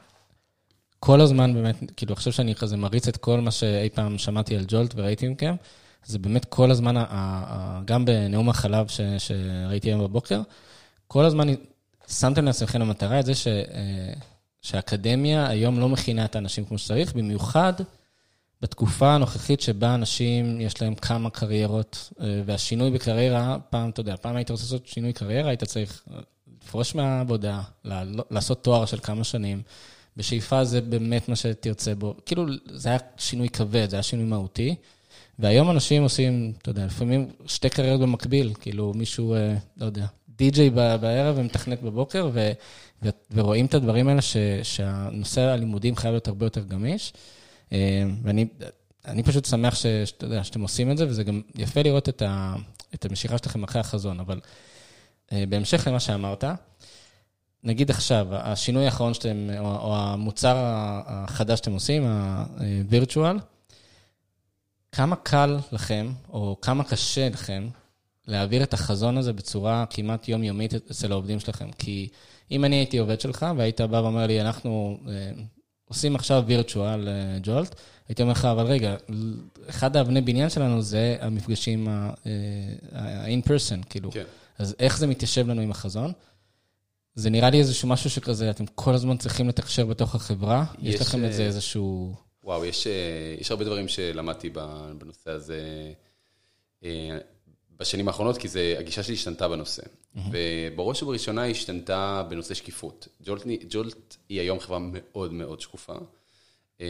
[1.00, 4.66] כל הזמן באמת, כאילו, עכשיו שאני כזה מריץ את כל מה שאי פעם שמעתי על
[4.68, 5.56] ג'ולט וראיתי מכם,
[6.06, 6.96] זה באמת כל הזמן,
[7.86, 10.42] גם בנאום החלב ש, שראיתי היום בבוקר,
[11.08, 11.48] כל הזמן
[12.08, 14.14] שמתם לעצמכם למטרה את זה ש, אה,
[14.62, 17.74] שהאקדמיה היום לא מכינה את האנשים כמו שצריך, במיוחד
[18.66, 24.36] בתקופה הנוכחית שבה אנשים, יש להם כמה קריירות, אה, והשינוי בקריירה, פעם, אתה יודע, פעם
[24.36, 26.04] היית רוצה לעשות שינוי קריירה, היית צריך
[26.64, 27.62] לפרוש מהעבודה,
[28.32, 29.62] לעשות תואר של כמה שנים.
[30.18, 32.16] בשאיפה זה באמת מה שתרצה בו.
[32.26, 34.76] כאילו, זה היה שינוי כבד, זה היה שינוי מהותי.
[35.40, 40.06] והיום אנשים עושים, אתה יודע, לפעמים שתי קריירות במקביל, כאילו מישהו, אה, לא יודע,
[40.38, 42.52] די-ג'יי בערב ומתכנת בבוקר, ו,
[43.32, 47.14] ורואים את הדברים האלה ש, שהנושא הלימודים חייב להיות הרבה יותר גמיש.
[47.72, 48.48] אה, ואני
[49.08, 52.22] אני פשוט שמח ש, שאתה יודע, שאתם עושים את זה, וזה גם יפה לראות את,
[52.22, 52.56] ה,
[52.94, 54.20] את המשיכה שלכם אחרי החזון.
[54.20, 54.40] אבל
[55.32, 56.44] אה, בהמשך למה שאמרת,
[57.64, 60.56] נגיד עכשיו, השינוי האחרון שאתם, או, או המוצר
[61.06, 63.40] החדש שאתם עושים, ה-virtual,
[64.92, 67.68] כמה קל לכם, או כמה קשה לכם,
[68.28, 71.72] להעביר את החזון הזה בצורה כמעט יומיומית אצל העובדים שלכם?
[71.78, 72.10] כי
[72.52, 75.32] אם אני הייתי עובד שלך, והיית בא ואומר לי, אנחנו אה,
[75.90, 77.76] עושים עכשיו וירטואל אה, ג'ולט,
[78.08, 78.96] הייתי אומר לך, אבל רגע,
[79.70, 84.12] אחד האבני בניין שלנו זה המפגשים ה-in אה, person, כאילו.
[84.12, 84.24] כן.
[84.58, 86.12] אז איך זה מתיישב לנו עם החזון?
[87.16, 90.66] זה נראה לי איזשהו משהו שכזה, אתם כל הזמן צריכים לתקשר בתוך החברה?
[90.82, 92.16] יש, יש לכם איזה איזשהו...
[92.44, 94.50] וואו, יש, אה, יש הרבה דברים שלמדתי
[94.98, 95.92] בנושא הזה
[96.84, 97.18] אה,
[97.80, 99.82] בשנים האחרונות, כי זה, הגישה שלי השתנתה בנושא.
[99.82, 100.20] Mm-hmm.
[100.32, 103.08] ובראש ובראשונה היא השתנתה בנושא שקיפות.
[103.24, 105.94] ג'ולט, ג'ולט היא היום חברה מאוד מאוד שקופה,
[106.82, 106.86] אה,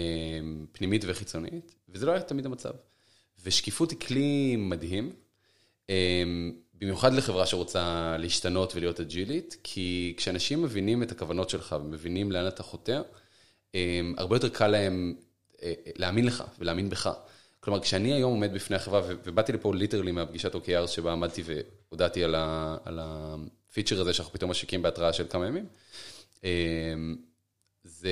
[0.72, 2.72] פנימית וחיצונית, וזה לא היה תמיד המצב.
[3.44, 5.14] ושקיפות היא כלי מדהים,
[6.74, 12.64] במיוחד לחברה שרוצה להשתנות ולהיות אג'ילית, כי כשאנשים מבינים את הכוונות שלך ומבינים לאן אתה
[12.64, 13.04] חותר,
[14.18, 15.16] הרבה יותר קל להם
[15.64, 17.10] אה, להאמין לך ולהאמין בך.
[17.66, 23.00] כלומר, כשאני היום עומד בפני החברה, ובאתי לפה literally מהפגישת OKR שבה עמדתי והודעתי על
[23.02, 25.66] ה feature הזה שאנחנו פתאום משיקים בהתראה של כמה ימים,
[26.44, 26.50] אה,
[27.84, 28.10] זה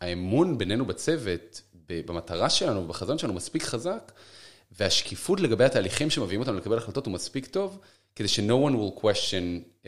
[0.00, 4.12] האמון בינינו בצוות, במטרה שלנו, בחזון שלנו, מספיק חזק,
[4.72, 7.78] והשקיפות לגבי התהליכים שמביאים אותנו לקבל החלטות הוא מספיק טוב,
[8.16, 9.86] כדי ש-no one will question uh,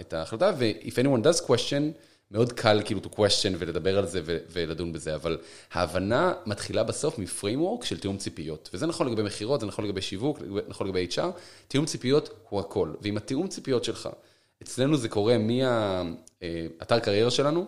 [0.00, 1.82] את ההחלטה, ו-if anyone does question,
[2.30, 5.38] מאוד קל כאילו to question ולדבר על זה ולדון בזה, אבל
[5.72, 8.70] ההבנה מתחילה בסוף מפריימוורק של תיאום ציפיות.
[8.72, 11.20] וזה נכון לגבי מכירות, זה נכון לגבי שיווק, נכון לגבי HR,
[11.68, 12.92] תיאום ציפיות הוא הכל.
[13.00, 14.08] ועם התיאום ציפיות שלך,
[14.62, 17.66] אצלנו זה קורה מהאתר אה, קריירה שלנו,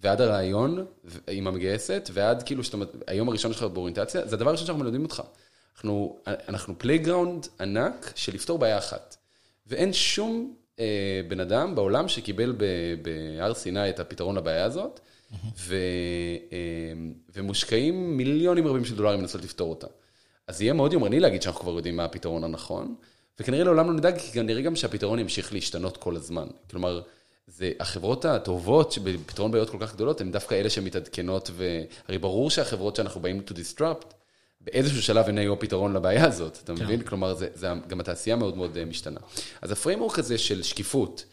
[0.00, 0.86] ועד הריאיון
[1.28, 5.22] עם המגייסת, ועד כאילו שאתה, היום הראשון שלך באוריינטציה, זה הדבר הראשון שאנחנו מלמדים אותך.
[5.76, 9.16] אנחנו, אנחנו playground ענק של לפתור בעיה אחת.
[9.66, 10.65] ואין שום אה,
[11.28, 12.56] בן אדם בעולם שקיבל
[13.02, 15.00] בהר סיני את הפתרון לבעיה הזאת,
[15.58, 15.76] ו,
[16.52, 16.58] אה,
[17.34, 19.86] ומושקעים מיליונים רבים של דולרים לנסות לפתור אותה.
[20.46, 22.94] אז יהיה מאוד יומרני להגיד שאנחנו כבר יודעים מה הפתרון הנכון,
[23.40, 26.46] וכנראה לעולם לא נדע, כי כנראה גם שהפתרון ימשיך להשתנות כל הזמן.
[26.70, 27.02] כלומר,
[27.46, 32.96] זה החברות הטובות שבפתרון בעיות כל כך גדולות, הן דווקא אלה שמתעדכנות, והרי ברור שהחברות
[32.96, 34.14] שאנחנו באים to disrupt,
[34.66, 36.84] באיזשהו שלב הן היו פתרון לבעיה הזאת, אתה כן.
[36.84, 37.02] מבין?
[37.02, 39.20] כלומר, זה, זה, גם התעשייה מאוד מאוד אה, משתנה.
[39.62, 41.24] אז ה framework הזה של שקיפות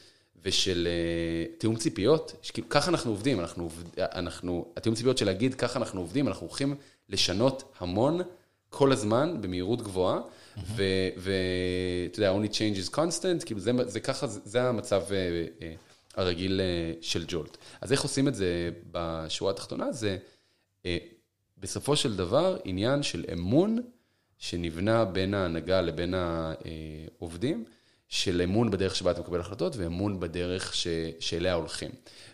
[0.45, 5.79] ושל uh, תיאום ציפיות, שכאילו, ככה אנחנו עובדים, אנחנו, אנחנו, התיאום ציפיות של להגיד ככה
[5.79, 6.75] אנחנו עובדים, אנחנו הולכים
[7.09, 8.21] לשנות המון
[8.69, 10.19] כל הזמן במהירות גבוהה.
[11.17, 15.63] ואתה יודע, only change is constant, כאילו זה, זה ככה, זה, זה המצב uh, uh,
[16.15, 17.57] הרגיל uh, של ג'ולט.
[17.81, 19.91] אז איך עושים את זה בשורה התחתונה?
[19.91, 20.17] זה...
[21.63, 23.81] בסופו של דבר עניין של אמון
[24.37, 27.65] שנבנה בין ההנהגה לבין העובדים,
[28.09, 30.87] של אמון בדרך שבה אתה מקבל החלטות ואמון בדרך ש...
[31.19, 31.91] שאליה הולכים.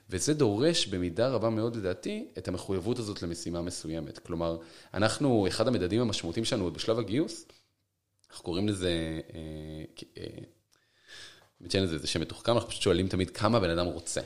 [0.10, 4.20] וזה דורש במידה רבה מאוד לדעתי את המחויבות הזאת למשימה מסוימת.
[4.20, 4.58] כלומר,
[4.94, 7.46] אנחנו, אחד המדדים המשמעותיים שלנו עוד בשלב הגיוס,
[8.30, 13.70] אנחנו קוראים לזה, אה, אה, לזה, זה שם מתוחכם, אנחנו פשוט שואלים תמיד כמה בן
[13.70, 14.22] אדם רוצה.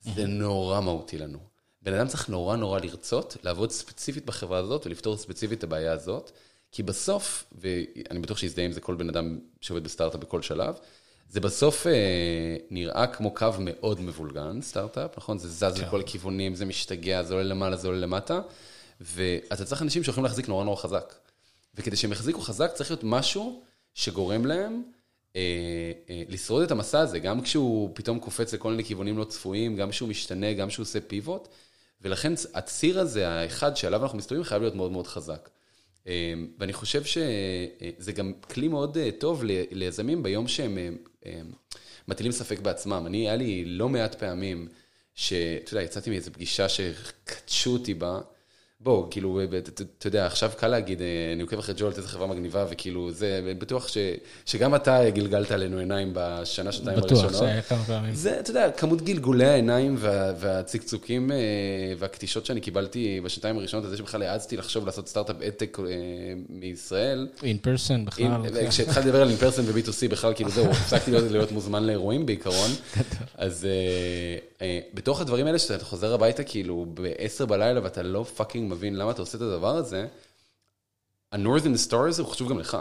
[0.00, 1.51] זה נורא מהותי לנו.
[1.82, 6.30] בן אדם צריך נורא נורא לרצות לעבוד ספציפית בחברה הזאת ולפתור ספציפית את הבעיה הזאת,
[6.72, 10.74] כי בסוף, ואני בטוח שיזדהה עם זה כל בן אדם שעובד בסטארט-אפ בכל שלב,
[11.28, 15.38] זה בסוף אה, נראה כמו קו מאוד מבולגן, סטארט-אפ, נכון?
[15.38, 15.86] זה זז כן.
[15.86, 18.40] לכל הכיוונים, זה משתגע, זה עולה למעלה, זה עולה למטה,
[19.00, 21.14] ואתה צריך אנשים שיכולים להחזיק נורא נורא חזק.
[21.74, 23.62] וכדי שהם יחזיקו חזק, צריך להיות משהו
[23.94, 24.82] שגורם להם
[25.36, 25.40] אה,
[26.10, 29.90] אה, לשרוד את המסע הזה, גם כשהוא פתאום קופץ לכל מיני כיוונים לא צפויים, גם
[29.90, 31.48] כשהוא משתנה, גם כשהוא עושה פיבוט.
[32.02, 35.48] ולכן הציר הזה, האחד שעליו אנחנו מסתובבים, חייב להיות מאוד מאוד חזק.
[36.06, 36.12] אמ,
[36.58, 40.88] ואני חושב שזה גם כלי מאוד אה, טוב ליזמים ביום שהם אה,
[41.26, 41.40] אה,
[42.08, 43.04] מטילים ספק בעצמם.
[43.06, 44.68] אני, היה לי לא מעט פעמים,
[45.14, 48.20] שאתה יודע, יצאתי מאיזו פגישה שקדשו אותי בה,
[48.84, 49.40] בוא, כאילו,
[49.98, 53.54] אתה יודע, עכשיו קל להגיד, אה, אני עוקב אחרי ג'ולט, איזה חברה מגניבה, וכאילו, זה,
[53.58, 53.98] בטוח ש,
[54.46, 57.24] שגם אתה גלגלת עלינו עיניים בשנה, שנתיים הראשונות.
[57.24, 58.14] בטוח, שהיה כמה פעמים.
[58.14, 61.36] זה, אתה יודע, כמות גלגולי העיניים וה, והצקצוקים אה,
[61.98, 65.84] והקטישות שאני קיבלתי בשנתיים הראשונות, זה שבכלל העזתי לחשוב לעשות סטארט-אפ EdTech אה,
[66.48, 67.28] מישראל.
[67.42, 68.68] in person בכלל.
[68.68, 72.26] כשהתחלתי לדבר על in person ו- B2C בכלל, כאילו זהו, הפסקתי להיות, להיות מוזמן לאירועים
[72.26, 72.70] בעיקרון.
[73.36, 73.66] אז
[74.94, 79.22] בתוך הדברים האלה, שאתה חוזר הביתה כאילו ב-10 בלילה ואתה לא fucking מבין למה אתה
[79.22, 80.06] עושה את הדבר הזה,
[81.32, 82.78] ה- Northern Star הזה הוא חשוב גם לך.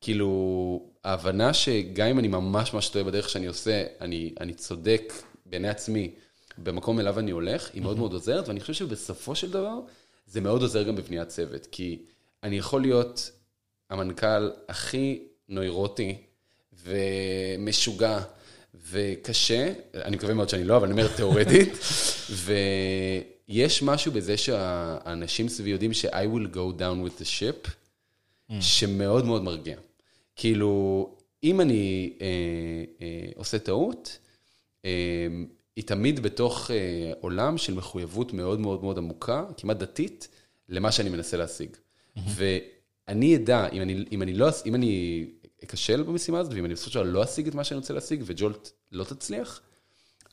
[0.00, 5.12] כאילו, ההבנה שגם אם אני ממש ממש טועה בדרך שאני עושה, אני, אני צודק
[5.46, 6.14] בעיני עצמי
[6.58, 9.78] במקום אליו אני הולך, היא מאוד מאוד עוזרת, ואני חושב שבסופו של דבר,
[10.26, 12.02] זה מאוד עוזר גם בבניית צוות, כי
[12.42, 13.30] אני יכול להיות
[13.90, 16.16] המנכ"ל הכי נוירוטי
[16.72, 18.20] ומשוגע
[18.90, 21.72] וקשה, אני מקווה מאוד שאני לא, אבל אני אומר תיאורטית,
[23.48, 28.54] ויש משהו בזה שהאנשים סביבי יודעים ש- I will go down with the ship, mm.
[28.60, 29.76] שמאוד מאוד מרגיע.
[30.36, 31.10] כאילו,
[31.44, 32.26] אם אני אה,
[33.02, 34.18] אה, עושה טעות,
[34.84, 34.90] אה,
[35.76, 40.28] היא תמיד בתוך אה, עולם של מחויבות מאוד מאוד מאוד עמוקה, כמעט דתית,
[40.68, 41.70] למה שאני מנסה להשיג.
[41.70, 42.20] Mm-hmm.
[43.08, 45.24] ואני אדע, אם אני, אם אני לא, אם אני
[45.64, 48.22] אכשל במשימה הזאת, ואם אני בסופו של דבר לא אשיג את מה שאני רוצה להשיג,
[48.26, 49.60] וג'ולט לא תצליח,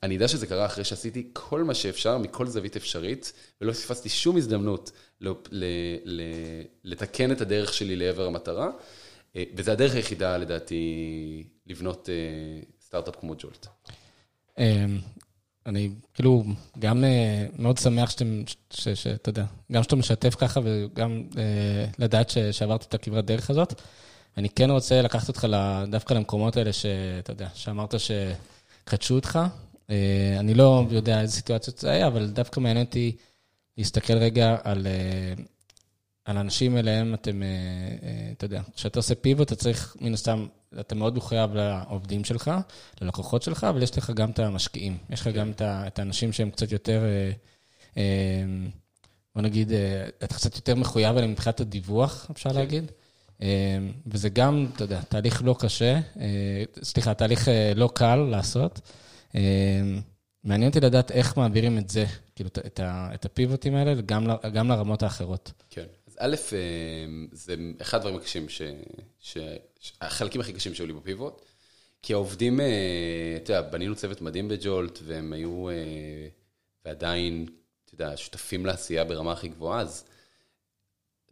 [0.03, 4.37] אני אדע שזה קרה אחרי שעשיתי כל מה שאפשר, מכל זווית אפשרית, ולא פספסתי שום
[4.37, 5.65] הזדמנות ל- ל-
[6.05, 8.69] ל- לתקן את הדרך שלי לעבר המטרה,
[9.35, 12.15] אה, וזו הדרך היחידה, לדעתי, לבנות אה,
[12.81, 13.67] סטארט-אפ כמו ג'ולט.
[14.57, 14.99] אמ,
[15.65, 16.43] אני כאילו
[16.79, 21.23] גם אה, מאוד שמח שאתם, שאתה יודע, גם שאתה משתף ככה וגם
[21.99, 23.81] לדעת שעברת את הכברת דרך הזאת.
[24.37, 25.47] אני כן רוצה לקחת אותך
[25.89, 29.39] דווקא למקומות האלה שאתה יודע, שאמרת שקדשו אותך.
[29.89, 33.15] אה, אני לא יודע איזה סיטואציות זה היה, אבל דווקא מעניין אותי
[33.77, 35.43] להסתכל רגע על, אה,
[36.25, 37.47] על אנשים אליהם אתם, אה,
[38.37, 40.45] אתה יודע, כשאתה עושה פיבוט, אתה צריך, מן הסתם,
[40.79, 42.51] אתה מאוד מחויב לעובדים שלך,
[43.01, 44.97] ללקוחות שלך, אבל יש לך גם את המשקיעים.
[45.09, 47.03] יש לך גם את האנשים שהם קצת יותר,
[49.35, 49.71] בוא נגיד,
[50.23, 52.55] אתה קצת יותר מחויב אליהם מבחינת הדיווח, אפשר כן.
[52.55, 52.91] להגיד.
[53.43, 58.79] אמ, וזה גם, אתה יודע, תהליך לא קשה, אה, סליחה, תהליך אה, לא קל לעשות.
[60.43, 65.03] מעניין אותי לדעת איך מעבירים את זה, כאילו, את, את הפיבוטים האלה, גם, גם לרמות
[65.03, 65.51] האחרות.
[65.69, 65.85] כן.
[66.07, 68.61] אז א', אה, זה אחד הדברים הקשים, ש,
[69.19, 69.37] ש,
[70.01, 71.41] החלקים הכי קשים שהיו לי בפיבוט,
[72.01, 72.59] כי העובדים,
[73.43, 75.67] אתה יודע, בנינו צוות מדהים בג'ולט, והם היו,
[76.85, 77.45] ועדיין,
[77.85, 80.05] אתה יודע, שותפים לעשייה ברמה הכי גבוהה, אז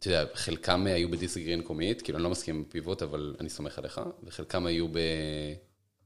[0.02, 3.78] אתה יודע, חלקם היו בדיסגרין קומית, כאילו אני לא מסכים עם פיבוט, אבל אני סומך
[3.78, 5.54] עליך, וחלקם היו ב-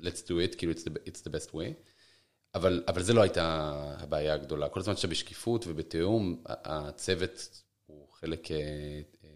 [0.02, 1.72] let's do it, כאילו it's the, it's the best way.
[2.54, 4.68] אבל, אבל זה לא הייתה הבעיה הגדולה.
[4.68, 8.56] כל הזמן שאתה בשקיפות ובתיאום, הצוות הוא חלק אה,
[9.24, 9.30] אה,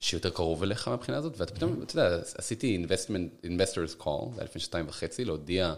[0.00, 4.44] שיותר קרוב אליך מהבחינה הזאת, ואתה פתאום, אתה יודע, עשיתי investment, investors call, זה היה
[4.44, 5.74] לפני שנתיים וחצי, להודיע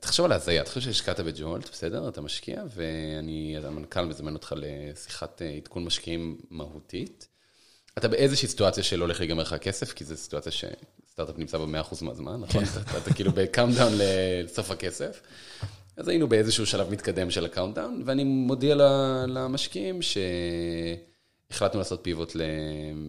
[0.00, 2.08] תחשוב על ההזיה, תחשוב שהשקעת בג'ולט, בסדר?
[2.08, 7.28] אתה משקיע, ואני, המנכ"ל מזמן אותך לשיחת אה, עדכון משקיעים מהותית.
[7.98, 12.04] אתה באיזושהי סיטואציה שלא הולך להיגמר לך הכסף, כי זו סיטואציה שסטארט-אפ נמצא בה 100%
[12.04, 12.64] מהזמן, נכון?
[12.64, 12.80] כן.
[12.80, 15.20] אתה, אתה כאילו ב countdown לסוף הכסף.
[15.96, 18.74] אז היינו באיזשהו שלב מתקדם של ה countdown, ואני מודיע
[19.26, 20.00] למשקיעים
[21.50, 22.34] שהחלטנו לעשות pivot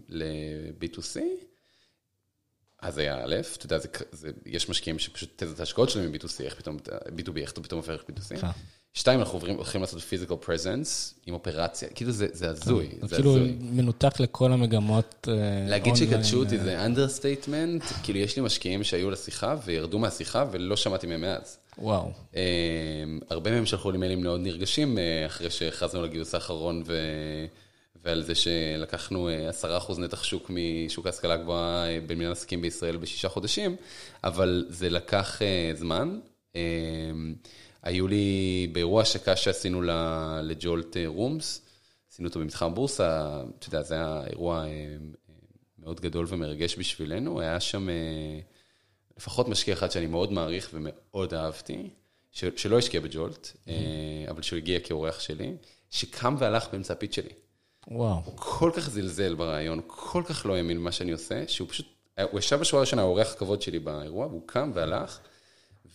[0.10, 1.20] ל- B2C.
[2.86, 6.44] אז היה א', אתה יודע, זה, זה, יש משקיעים שפשוט תזת ההשקעות שלהם מ- B2C,
[6.44, 6.78] איך פתאום,
[7.18, 8.40] B2B, איך אתה פתאום הופך ל- B2C.
[8.42, 8.48] כן.
[8.94, 13.08] שתיים, אנחנו עוברים, הולכים לעשות physical presence עם אופרציה, כאילו זה, זה הזוי, כן.
[13.08, 13.56] זה כאילו הזוי.
[13.60, 15.28] מנותק לכל המגמות.
[15.32, 15.34] אה,
[15.70, 21.08] להגיד שקטשו אותי זה understatement, כאילו יש לי משקיעים שהיו לשיחה וירדו מהשיחה ולא שמעתי
[21.08, 21.58] מהם מאז.
[21.78, 22.12] וואו.
[22.36, 22.42] אה,
[23.30, 26.96] הרבה מהם שלחו לי מיילים מאוד נרגשים אה, אחרי שהכרזנו על הגיוס האחרון ו...
[28.06, 29.30] ועל זה שלקחנו
[29.90, 33.76] 10% נתח שוק משוק ההשכלה הגבוהה במנהל עסקים בישראל בשישה חודשים,
[34.24, 35.42] אבל זה לקח
[35.74, 36.20] זמן.
[37.84, 39.82] היו לי, באירוע השקה שעשינו
[40.44, 41.62] לג'ולט רומס,
[42.12, 44.96] עשינו אותו במתחם בורסה, אתה יודע, זה היה אירוע אה,
[45.80, 48.40] מאוד גדול ומרגש בשבילנו, היה שם אה,
[49.18, 51.90] לפחות משקיע אחד שאני מאוד מעריך ומאוד אהבתי,
[52.32, 53.52] שלא השקיע בג'ולט.
[54.30, 55.54] אבל שהוא הגיע כאורח שלי,
[55.90, 57.30] שקם והלך באמצע הפיץ שלי.
[57.88, 58.22] וואו.
[58.26, 61.86] הוא כל כך זלזל ברעיון, כל כך לא האמין במה שאני עושה, שהוא פשוט,
[62.32, 65.20] הוא ישב בשורה הראשונה, האורח הכבוד שלי באירוע, והוא קם והלך.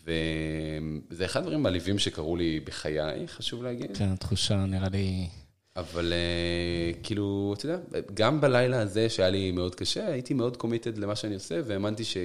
[0.05, 3.97] וזה אחד הדברים מעליבים שקרו לי בחיי, חשוב להגיד.
[3.97, 5.29] כן, התחושה נראה לי...
[5.77, 7.79] אבל uh, כאילו, אתה יודע,
[8.15, 12.17] גם בלילה הזה שהיה לי מאוד קשה, הייתי מאוד קומיטד למה שאני עושה, והאמנתי ש-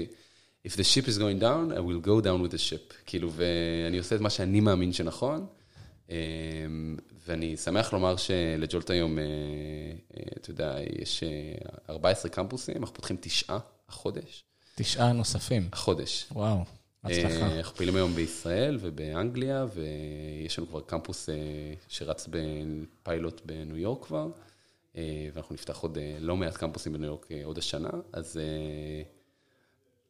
[0.67, 2.93] if the ship is going down, I will go down with the ship.
[3.05, 5.45] כאילו, ואני עושה את מה שאני מאמין שנכון,
[7.27, 9.17] ואני שמח לומר שלג'ולט היום,
[10.37, 11.23] אתה יודע, יש
[11.89, 14.43] 14 קמפוסים, אנחנו פותחים תשעה החודש.
[14.75, 15.69] תשעה נוספים.
[15.73, 16.25] החודש.
[16.31, 16.57] וואו,
[17.03, 17.57] הצלחה.
[17.57, 21.29] אנחנו פעילים היום בישראל ובאנגליה, ויש לנו כבר קמפוס
[21.87, 24.27] שרץ בפיילוט בניו יורק כבר,
[25.33, 28.39] ואנחנו נפתח עוד לא מעט קמפוסים בניו יורק עוד השנה, אז...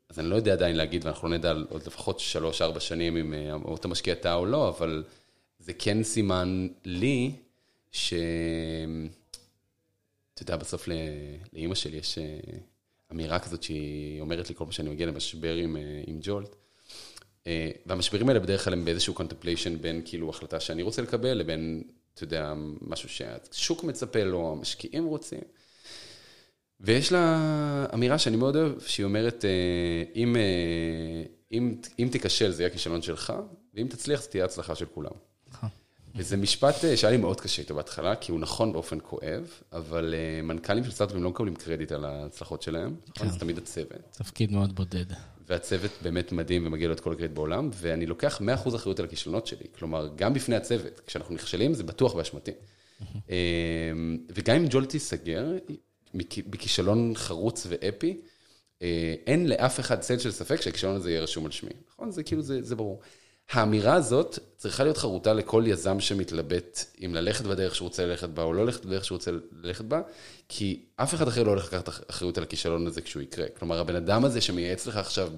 [0.09, 3.33] אז אני לא יודע עדיין להגיד, ואנחנו לא נדע עוד לפחות שלוש-ארבע שנים אם
[3.75, 5.03] אתה משקיע את או לא, אבל
[5.65, 7.31] זה כן סימן לי,
[7.91, 8.13] ש...
[10.33, 10.87] אתה יודע, בסוף
[11.53, 12.17] לאימא שלי יש
[13.11, 16.55] אמירה כזאת שהיא אומרת לי כל פעם שאני מגיע למשבר עם, עם Jolt.
[17.85, 22.23] והמשברים האלה בדרך כלל הם באיזשהו contemplation בין כאילו החלטה שאני רוצה לקבל, לבין, אתה
[22.23, 25.41] יודע, משהו שהשוק מצפה לו, המשקיעים רוצים.
[26.79, 29.45] ויש לה אמירה שאני מאוד אוהב, שהיא אומרת,
[30.15, 30.35] אם,
[31.51, 33.33] אם, אם תיכשל זה יהיה הכישלון שלך,
[33.73, 35.11] ואם תצליח זה תהיה הצלחה של כולם.
[36.15, 40.83] וזה משפט שהיה לי מאוד קשה איתו בהתחלה, כי הוא נכון באופן כואב, אבל מנכ"לים
[40.83, 43.29] של סטארט-אפים לא מקבלים קרדיט על ההצלחות שלהם, נכון?
[43.29, 44.01] זה תמיד הצוות.
[44.11, 45.05] תפקיד מאוד בודד.
[45.47, 49.47] והצוות באמת מדהים ומגיע לו את כל הקרדיט בעולם, ואני לוקח 100% אחריות על הכישלונות
[49.47, 49.65] שלי.
[49.79, 52.51] כלומר, גם בפני הצוות, כשאנחנו נכשלים, זה בטוח באשמתי.
[54.35, 55.45] וגם אם ג'ולט ייסגר,
[56.47, 58.17] בכישלון חרוץ ואפי,
[59.27, 62.11] אין לאף אחד צל של ספק שהכישלון הזה יהיה רשום על שמי, נכון?
[62.11, 63.01] זה כאילו, זה, זה ברור.
[63.51, 68.43] האמירה הזאת צריכה להיות חרוטה לכל יזם שמתלבט אם ללכת בדרך שהוא רוצה ללכת בה
[68.43, 69.31] או לא ללכת בדרך שהוא רוצה
[69.63, 70.01] ללכת בה,
[70.49, 73.45] כי אף אחד אחר לא הולך לקחת אחריות על הכישלון הזה כשהוא יקרה.
[73.59, 75.29] כלומר, הבן אדם הזה שמייעץ לך עכשיו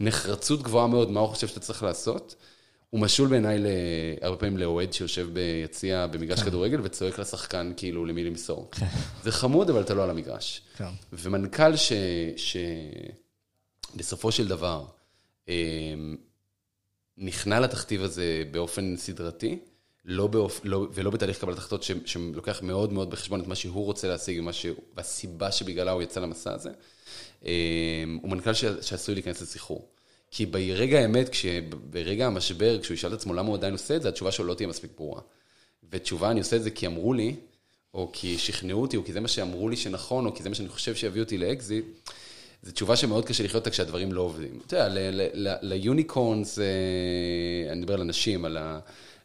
[0.00, 2.34] בנחרצות גבוהה מאוד מה הוא חושב שאתה צריך לעשות,
[2.90, 3.58] הוא משול בעיניי
[4.22, 8.70] הרבה פעמים לאוהד שיושב ביציע במגרש כדורגל וצועק לשחקן כאילו למי למסור.
[9.22, 10.62] זה חמוד, אבל אתה לא על המגרש.
[11.12, 11.72] ומנכ"ל
[13.96, 14.84] שבסופו של דבר
[17.18, 19.58] נכנע לתכתיב הזה באופן סדרתי,
[20.04, 20.60] לא באופ...
[20.64, 20.86] לא...
[20.94, 24.42] ולא בתהליך קבלת החלטות שלוקח מאוד מאוד בחשבון את מה שהוא רוצה להשיג
[24.96, 26.70] והסיבה שבגללה הוא יצא למסע הזה,
[27.40, 29.88] הוא מנכ"ל שעשוי להיכנס לסחרור.
[30.30, 31.30] כי ברגע האמת,
[31.90, 34.54] ברגע המשבר, כשהוא ישאל את עצמו למה הוא עדיין עושה את זה, התשובה שלו לא
[34.54, 35.20] תהיה מספיק ברורה.
[35.90, 37.36] ותשובה, אני עושה את זה כי אמרו לי,
[37.94, 40.54] או כי שכנעו אותי, או כי זה מה שאמרו לי שנכון, או כי זה מה
[40.54, 41.84] שאני חושב שיביא אותי לאקזיט,
[42.62, 44.58] זו תשובה שמאוד קשה לחיות אותה כשהדברים לא עובדים.
[44.66, 44.88] אתה יודע,
[45.62, 46.58] ליוניקורנס,
[47.70, 48.78] אני מדבר על אנשים, על ה...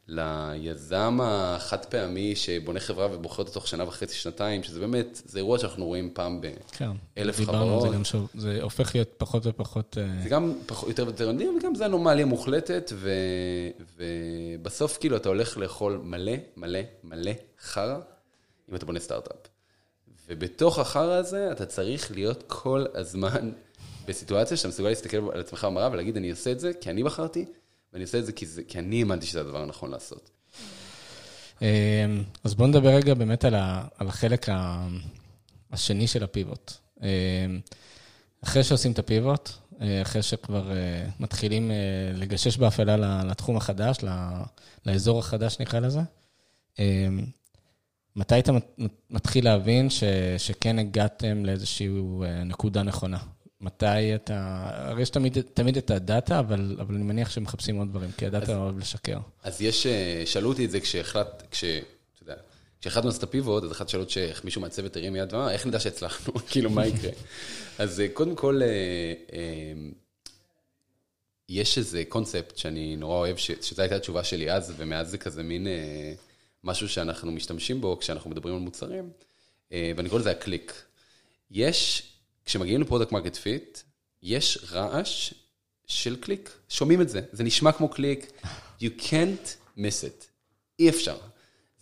[0.10, 5.60] ליזם החד פעמי שבונה חברה ובוחר אותה תוך שנה וחצי, שנתיים, שזה באמת, זה אירוע
[5.60, 7.82] שאנחנו רואים פעם באלף כן, חברות.
[7.82, 9.98] זה גם שוב, זה הופך להיות פחות ופחות...
[10.24, 13.12] זה גם פחות, יותר ויותר נדיר, וגם זה אנומליה מוחלטת, ו,
[13.98, 17.98] ובסוף כאילו אתה הולך לאכול מלא, מלא, מלא חרא,
[18.70, 19.57] אם אתה בונה סטארט-אפ.
[20.28, 23.52] ובתוך החרא הזה אתה צריך להיות כל הזמן
[24.08, 27.46] בסיטואציה שאתה מסוגל להסתכל על עצמך במראה ולהגיד, אני עושה את זה כי אני בחרתי.
[27.94, 30.30] ואני עושה את זה כי, זה כי אני האמנתי שזה הדבר הנכון לעשות.
[32.44, 34.46] אז בואו נדבר רגע באמת על, ה, על החלק
[35.72, 36.72] השני של הפיבוט.
[38.44, 39.50] אחרי שעושים את הפיבוט,
[40.02, 40.72] אחרי שכבר
[41.20, 41.72] מתחילים
[42.14, 43.98] לגשש באפלה לתחום החדש,
[44.86, 46.02] לאזור החדש נקרא לזה,
[48.18, 48.52] מתי אתה
[49.10, 50.04] מתחיל להבין ש,
[50.38, 51.90] שכן הגעתם לאיזושהי
[52.46, 53.18] נקודה נכונה?
[53.62, 58.12] מתי אתה, הרי יש תמיד, תמיד את הדאטה, אבל, אבל אני מניח שמחפשים עוד דברים,
[58.18, 59.18] כי הדאטה אוהב לשקר.
[59.44, 59.88] אז יש,
[60.26, 61.64] שאלו אותי את זה כשהחלט, כש,
[62.82, 65.80] כשהחלטנו לעשות את הפיבוט, אז אחת שאלות שאיך מישהו מהצוות הרים יד ואמר, איך נדע
[65.80, 67.12] שהצלחנו, כאילו, מה יקרה?
[67.80, 68.62] אז קודם כל,
[71.50, 75.68] יש איזה קונספט שאני נורא אוהב, שזו הייתה התשובה שלי אז, ומאז זה כזה מין
[76.68, 79.10] משהו שאנחנו משתמשים בו כשאנחנו מדברים על מוצרים,
[79.72, 80.84] ואני קורא לזה הקליק.
[81.52, 82.04] יש...
[82.46, 83.80] כשמגיעים ל product market fit,
[84.24, 85.34] יש רעש
[85.86, 86.52] של קליק.
[86.70, 88.32] שומעים את זה, זה נשמע כמו קליק,
[88.82, 90.26] you can't miss it.
[90.80, 91.18] אי אפשר.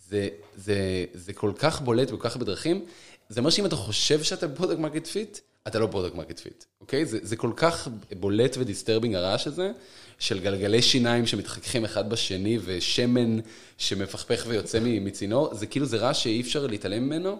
[0.08, 2.84] זה, זה, זה כל כך בולט בכל כך הרבה דרכים.
[3.28, 6.64] זה אומר שאם אתה חושב שאתה ב product market fit, אתה לא product market fit,
[6.80, 7.04] אוקיי?
[7.04, 7.88] זה, זה כל כך
[8.20, 9.70] בולט ו disturbing הרעש הזה,
[10.18, 13.38] של גלגלי שיניים שמתחככים אחד בשני, ושמן
[13.78, 17.38] שמפכפך ויוצא מצינור, זה כאילו, זה רעש שאי אפשר להתעלם ממנו.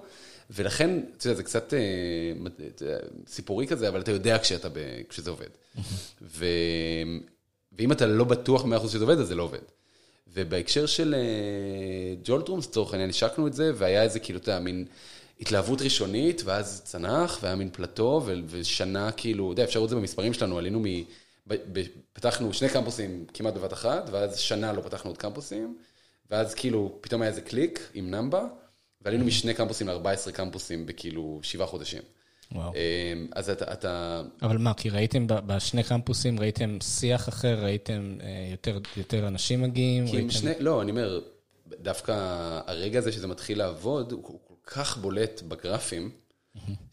[0.50, 1.74] ולכן, אתה יודע, זה קצת
[3.26, 4.68] סיפורי כזה, אבל אתה יודע כשאתה,
[5.08, 5.48] כשזה עובד.
[6.22, 6.46] ו...
[7.78, 9.58] ואם אתה לא בטוח מאה אחוז שזה עובד, אז זה לא עובד.
[10.34, 11.14] ובהקשר של
[12.24, 14.84] Jolt Rooms, לצורך העניין, השקנו את זה, והיה איזה כאילו, אתה יודע, מין
[15.40, 19.96] התלהבות ראשונית, ואז צנח, והיה מין פלטו, ושנה כאילו, אתה יודע, אפשר לראות את זה
[19.96, 20.84] במספרים שלנו, עלינו מ...
[22.12, 25.78] פתחנו שני קמפוסים כמעט בבת אחת, ואז שנה לא פתחנו עוד קמפוסים,
[26.30, 28.44] ואז כאילו, פתאום היה איזה קליק עם נמבה.
[29.02, 32.02] ועלינו משני קמפוסים ל-14 קמפוסים בכאילו שבעה חודשים.
[32.52, 32.72] וואו.
[33.32, 34.22] אז אתה, אתה...
[34.42, 38.18] אבל מה, כי ראיתם בשני קמפוסים, ראיתם שיח אחר, ראיתם
[38.50, 40.06] יותר, יותר אנשים מגיעים?
[40.06, 40.30] כי ראיתם...
[40.30, 41.20] שני, לא, אני אומר,
[41.66, 42.12] דווקא
[42.66, 46.10] הרגע הזה שזה מתחיל לעבוד, הוא כל כך בולט בגרפים,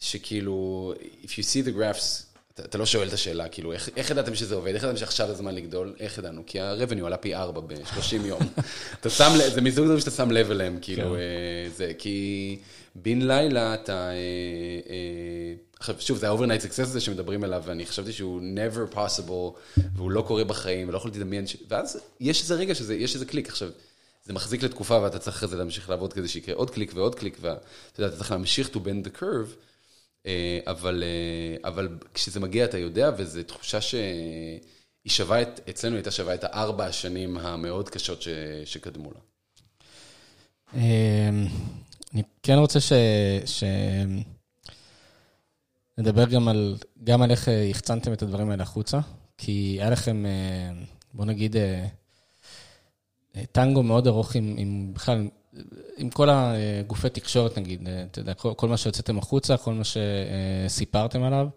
[0.00, 4.10] שכאילו, if you see the graphs, אתה, אתה לא שואל את השאלה, כאילו, איך, איך
[4.10, 4.74] ידעתם שזה עובד?
[4.74, 5.94] איך ידעתם שעכשיו הזמן לגדול?
[6.00, 6.42] איך ידענו?
[6.46, 8.40] כי ה-revenue עלה פי ארבע ב-30 יום.
[9.00, 11.14] אתה שם זה מסוג דברים שאתה שם לב אליהם, כאילו, כן.
[11.14, 12.58] אה, זה, כי
[12.94, 13.92] בן לילה אתה...
[13.92, 14.14] אה,
[14.90, 20.10] אה, עכשיו, שוב, זה ה-overnight success הזה שמדברים עליו, ואני חשבתי שהוא never possible, והוא
[20.10, 21.56] לא קורה בחיים, ולא יכולתי לדמיין, ש...
[21.68, 23.48] ואז יש איזה רגע שזה, יש איזה קליק.
[23.48, 23.68] עכשיו,
[24.24, 27.36] זה מחזיק לתקופה, ואתה צריך אחרי זה להמשיך לעבוד כדי שיקרה עוד קליק ועוד קליק,
[27.40, 29.56] ואתה יודע, אתה צריך להמשיך to bend the curve,
[30.26, 34.60] אה, אבל, אה, אבל כשזה מגיע אתה יודע, וזו תחושה שהיא
[35.06, 38.28] שווה את, אצלנו הייתה שווה את הארבע השנים המאוד קשות ש,
[38.64, 39.20] שקדמו לה.
[40.74, 41.46] אמ,
[42.14, 42.92] אני כן רוצה ש...
[43.46, 43.64] ש...
[45.98, 49.00] נדבר גם על, גם על איך אה, החצנתם את הדברים האלה החוצה,
[49.38, 50.24] כי היה לכם,
[51.14, 51.56] בוא נגיד,
[53.52, 55.28] טנגו מאוד ארוך עם, עם בכלל,
[55.96, 59.82] עם כל הגופי תקשורת נגיד, אה, אתה יודע, כל, כל מה שהוצאתם החוצה, כל מה
[59.84, 61.48] שסיפרתם עליו.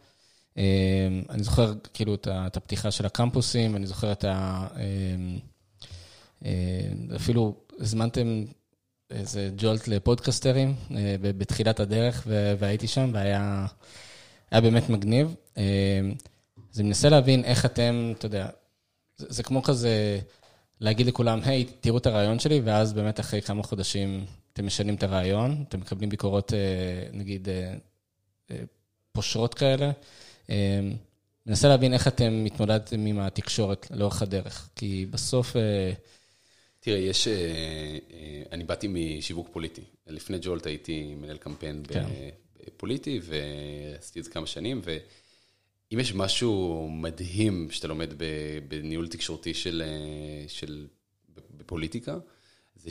[0.58, 4.68] אה, אני זוכר כאילו את הפתיחה של הקמפוסים, אני זוכר את ה...
[6.46, 6.50] אה,
[7.16, 8.44] אפילו הזמנתם
[9.12, 10.76] איזה ג'ולט לפודקסטרים
[11.22, 12.28] בתחילת הדרך,
[12.60, 13.66] והייתי שם, והיה
[14.52, 15.36] היה באמת מגניב.
[16.74, 18.50] אז אני מנסה להבין איך אתם, אתה יודע,
[19.18, 20.20] זה, זה כמו כזה
[20.80, 25.04] להגיד לכולם, היי, תראו את הרעיון שלי, ואז באמת אחרי כמה חודשים אתם משנים את
[25.04, 26.58] הרעיון, אתם מקבלים ביקורות, אה,
[27.14, 27.74] נגיד, אה,
[28.52, 28.58] אה,
[29.12, 29.92] פושרות כאלה.
[31.46, 35.56] מנסה להבין איך אתם מתמודדתם עם התקשורת לאורך הדרך, כי בסוף...
[35.56, 35.92] אה,
[36.80, 37.28] תראה, יש,
[38.52, 39.82] אני באתי משיווק פוליטי.
[40.08, 42.06] לפני ג'ולט הייתי מנהל קמפיין כן.
[42.78, 44.82] פוליטי, ועשיתי את זה כמה שנים,
[45.92, 48.14] ואם יש משהו מדהים שאתה לומד
[48.68, 50.88] בניהול תקשורתי של, אה, של
[51.58, 52.18] בפוליטיקה,
[52.76, 52.90] זה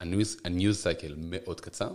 [0.00, 1.90] שהניוז סייקל מאוד קצר.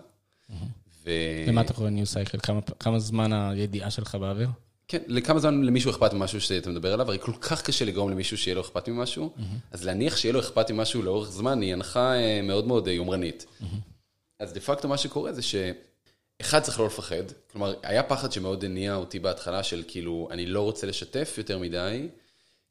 [1.04, 1.10] ו...
[1.48, 2.38] למה אתה קורא ניו סייקל?
[2.44, 4.50] כמה, כמה זמן הידיעה שלך באוויר?
[4.88, 8.38] כן, לכמה זמן למישהו אכפת ממשהו שאתה מדבר עליו, הרי כל כך קשה לגרום למישהו
[8.38, 9.34] שיהיה לו אכפת ממשהו,
[9.72, 13.46] אז להניח שיהיה לו אכפת ממשהו לאורך זמן היא הנחה אה, מאוד מאוד אה, יומרנית.
[14.40, 15.42] אז דה פקטו מה שקורה זה
[16.42, 20.62] שאחד צריך לא לפחד, כלומר, היה פחד שמאוד הניע אותי בהתחלה של כאילו, אני לא
[20.62, 22.08] רוצה לשתף יותר מדי,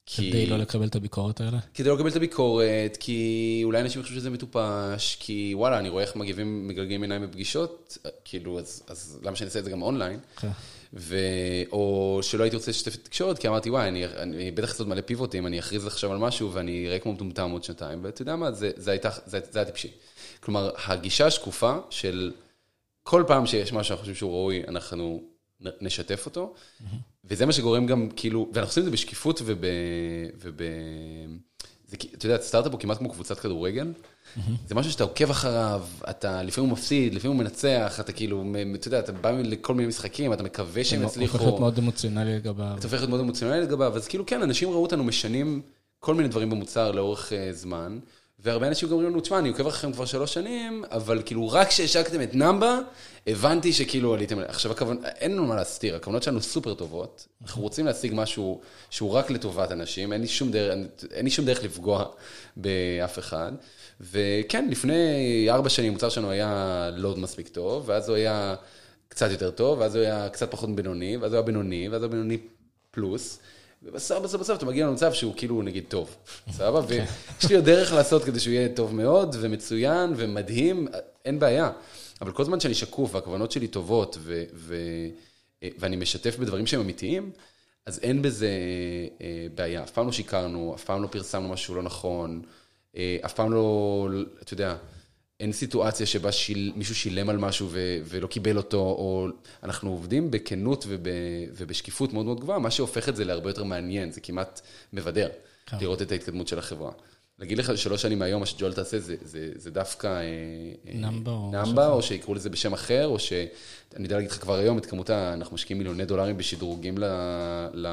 [0.06, 0.30] כי...
[0.30, 1.58] כדי לא לקבל את הביקורות האלה?
[1.74, 6.02] כדי לא לקבל את הביקורת, כי אולי אנשים יחשבו שזה מטופש, כי וואלה, אני רואה
[6.02, 10.20] איך מגיבים, מגלגלים עיניים בפגישות, כאילו, אז, אז למה שאני אעשה את זה גם אונליין?
[10.36, 10.48] כן.
[10.94, 11.16] ו...
[11.72, 14.88] או שלא הייתי רוצה לשתף את התקשורת, כי אמרתי, וואי, אני, אני בטח אעשה עוד
[14.88, 18.36] מלא פיבוטים, אני אכריז עכשיו על משהו ואני אראה כמו מטומטם עוד שנתיים, ואתה יודע
[18.36, 19.90] מה, זה, זה, הייתה, זה, זה היה טיפשי.
[20.40, 22.32] כלומר, הגישה השקופה של
[23.04, 25.22] כל פעם שיש משהו שאנחנו חושבים שהוא ראוי, אנחנו
[25.60, 26.54] נשתף אותו,
[27.24, 29.64] וזה מה שגורם גם, כאילו, ואנחנו עושים את זה בשקיפות וב...
[30.38, 30.62] וב...
[31.86, 33.92] זה, אתה יודע, סטארט-אפ הוא כמעט כמו קבוצת כדורגל.
[34.66, 38.44] זה משהו שאתה עוקב אחריו, אתה לפעמים הוא מפסיד, לפעמים הוא מנצח, אתה כאילו,
[38.74, 41.32] אתה יודע, אתה בא לכל מיני משחקים, אתה מקווה שהם אתה יצליחו.
[41.32, 42.74] הופך להיות מאוד אמוציונלי לגביו.
[42.78, 45.62] אתה הופך להיות מאוד אמוציונלי לגביו, אז כאילו כן, אנשים ראו אותנו משנים
[46.00, 47.98] כל מיני דברים במוצר לאורך uh, זמן,
[48.44, 51.68] והרבה אנשים גם אומרים לנו, תשמע, אני עוקב אחריכם כבר שלוש שנים, אבל כאילו רק
[51.68, 52.78] כשהשקתם את נמבה,
[53.26, 57.86] הבנתי שכאילו עליתם, עכשיו הכוון, אין לנו מה להסתיר, הכוונות שלנו סופר טובות, אנחנו רוצים
[57.86, 60.74] להשיג משהו שהוא רק לטובת אנשים, אין לי שום דרך,
[61.12, 62.04] אין לי שום דרך לפגוע
[62.56, 63.52] באף אחד,
[64.00, 68.54] וכן, לפני ארבע שנים המוצר שלנו היה לא מספיק טוב, ואז הוא היה
[69.08, 72.08] קצת יותר טוב, ואז הוא היה קצת פחות בינוני, ואז הוא היה בינוני, ואז הוא
[72.08, 72.38] היה בינוני
[72.90, 73.38] פלוס.
[73.84, 76.16] ובסוף, בסוף, בסוף אתה מגיע למצב שהוא כאילו נגיד טוב,
[76.50, 76.80] סבבה?
[76.88, 80.88] ויש לי עוד דרך לעשות כדי שהוא יהיה טוב מאוד, ומצוין, ומדהים,
[81.24, 81.70] אין בעיה.
[82.20, 85.08] אבל כל זמן שאני שקוף והכוונות שלי טובות, ו- ו-
[85.78, 87.30] ואני משתף בדברים שהם אמיתיים,
[87.86, 88.50] אז אין בזה
[89.20, 89.82] אה, בעיה.
[89.82, 92.42] אף פעם לא שיקרנו, אף פעם לא פרסמנו משהו לא נכון,
[92.96, 94.08] אה, אף פעם לא,
[94.42, 94.76] אתה יודע,
[95.40, 99.26] אין סיטואציה שבה שיל, מישהו שילם על משהו ו, ולא קיבל אותו, או
[99.62, 101.06] אנחנו עובדים בכנות וב,
[101.56, 104.60] ובשקיפות מאוד מאוד גבוהה, מה שהופך את זה להרבה יותר מעניין, זה כמעט
[104.92, 105.28] מבדר,
[105.66, 105.76] כן.
[105.80, 106.92] לראות את ההתקדמות של החברה.
[107.38, 110.06] להגיד לך שלוש שנים מהיום, מה שג'ול תעשה, זה, זה, זה דווקא...
[110.06, 110.22] אה,
[110.88, 111.88] אה, נמבה נמבה.
[111.88, 113.32] או שיקראו לזה בשם אחר, או ש...
[113.96, 115.32] אני יודע להגיד לך כבר היום את כמות ה...
[115.32, 117.04] אנחנו משקיעים מיליוני דולרים בשדרוגים ל,
[117.74, 117.86] ל,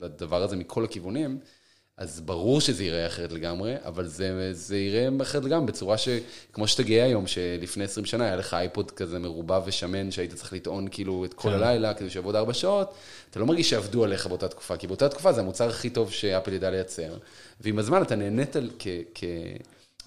[0.00, 1.38] לדבר הזה מכל הכיוונים,
[1.96, 6.82] אז ברור שזה ייראה אחרת לגמרי, אבל זה, זה ייראה אחרת לגמרי, בצורה שכמו שאתה
[6.82, 11.24] גאה היום, שלפני 20 שנה היה לך אייפוד כזה מרובע ושמן, שהיית צריך לטעון כאילו
[11.24, 11.54] את כל כן.
[11.54, 12.94] הלילה כדי שיעבוד ארבע שעות,
[13.30, 16.52] אתה לא מרגיש שעבדו עליך באותה תקופה, כי באותה תקופה זה המוצר הכי טוב שאפל
[16.52, 17.16] ידע לייצר,
[17.60, 18.86] ועם הזמן אתה נהנית כ...
[19.14, 19.24] כ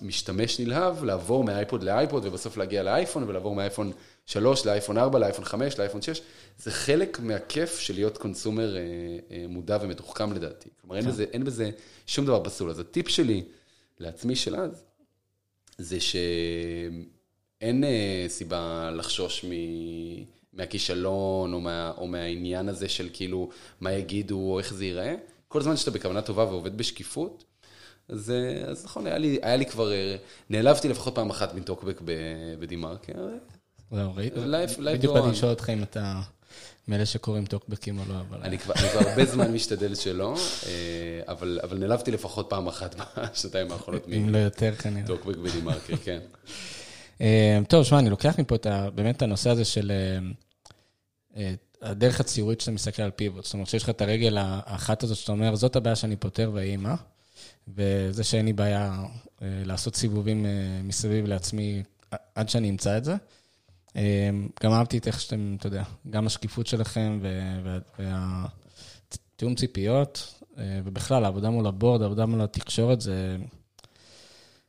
[0.01, 3.91] משתמש נלהב, לעבור מאייפוד לאייפוד ובסוף להגיע לאייפון ולעבור מאייפון
[4.25, 6.21] 3 לאייפון 4, לאייפון 5, לאייפון 6.
[6.57, 8.81] זה חלק מהכיף של להיות קונסומר אה,
[9.31, 10.69] אה, מודע ומתוחכם לדעתי.
[10.81, 11.69] כלומר, אין בזה, אין בזה
[12.07, 12.69] שום דבר פסול.
[12.69, 13.43] אז הטיפ שלי
[13.99, 14.83] לעצמי של אז,
[15.77, 19.49] זה שאין אה, סיבה לחשוש מ...
[20.53, 21.93] מהכישלון או, מה...
[21.97, 23.49] או מהעניין הזה של כאילו
[23.81, 25.15] מה יגידו או איך זה ייראה.
[25.47, 27.43] כל זמן שאתה בכוונה טובה ועובד בשקיפות,
[28.09, 28.33] אז,
[28.67, 30.15] אז נכון, היה לי, היה לי כבר, אה,
[30.49, 32.01] נעלבתי לפחות פעם אחת מטוקבק
[32.59, 33.13] בדה-מרקר.
[33.91, 36.21] זהו, בדיוק באתי לשאול אותך אם אתה
[36.87, 38.37] מאלה שקוראים טוקבקים או לא, אבל...
[38.43, 40.35] אני כבר הרבה זמן משתדל שלא,
[40.65, 41.21] אה,
[41.63, 42.95] אבל נעלבתי לפחות פעם אחת
[43.33, 44.07] בשנתיים האחרונות.
[44.07, 45.07] אם לא יותר כנראה.
[45.07, 46.19] טוקבק בדה-מרקר, כן.
[47.67, 48.55] טוב, שמע, אני לוקח מפה
[48.95, 49.91] באמת את הנושא הזה של
[51.81, 53.43] הדרך הציורית שאתה מסתכל על פיבוט.
[53.43, 56.77] זאת אומרת שיש לך את הרגל האחת הזאת שאתה אומר, זאת הבעיה שאני פותר ויהי
[56.77, 56.95] מה.
[57.67, 59.03] וזה שאין לי בעיה
[59.41, 60.51] אה, לעשות סיבובים אה,
[60.83, 61.83] מסביב לעצמי
[62.35, 63.15] עד שאני אמצא את זה.
[63.97, 64.29] אה,
[64.63, 67.19] גם אהבתי את איך שאתם, אתה יודע, גם השקיפות שלכם
[67.99, 70.43] והתיאום ציפיות,
[70.83, 73.37] ובכלל, העבודה מול הבורד, העבודה מול התקשורת, זה,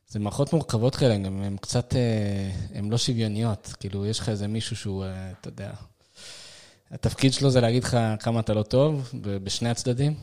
[0.07, 1.93] זה מערכות מורכבות כאלה, הן קצת,
[2.73, 3.73] הן לא שוויוניות.
[3.79, 5.05] כאילו, יש לך איזה מישהו שהוא,
[5.41, 5.71] אתה יודע,
[6.91, 10.15] התפקיד שלו זה להגיד לך כמה אתה לא טוב, בשני הצדדים.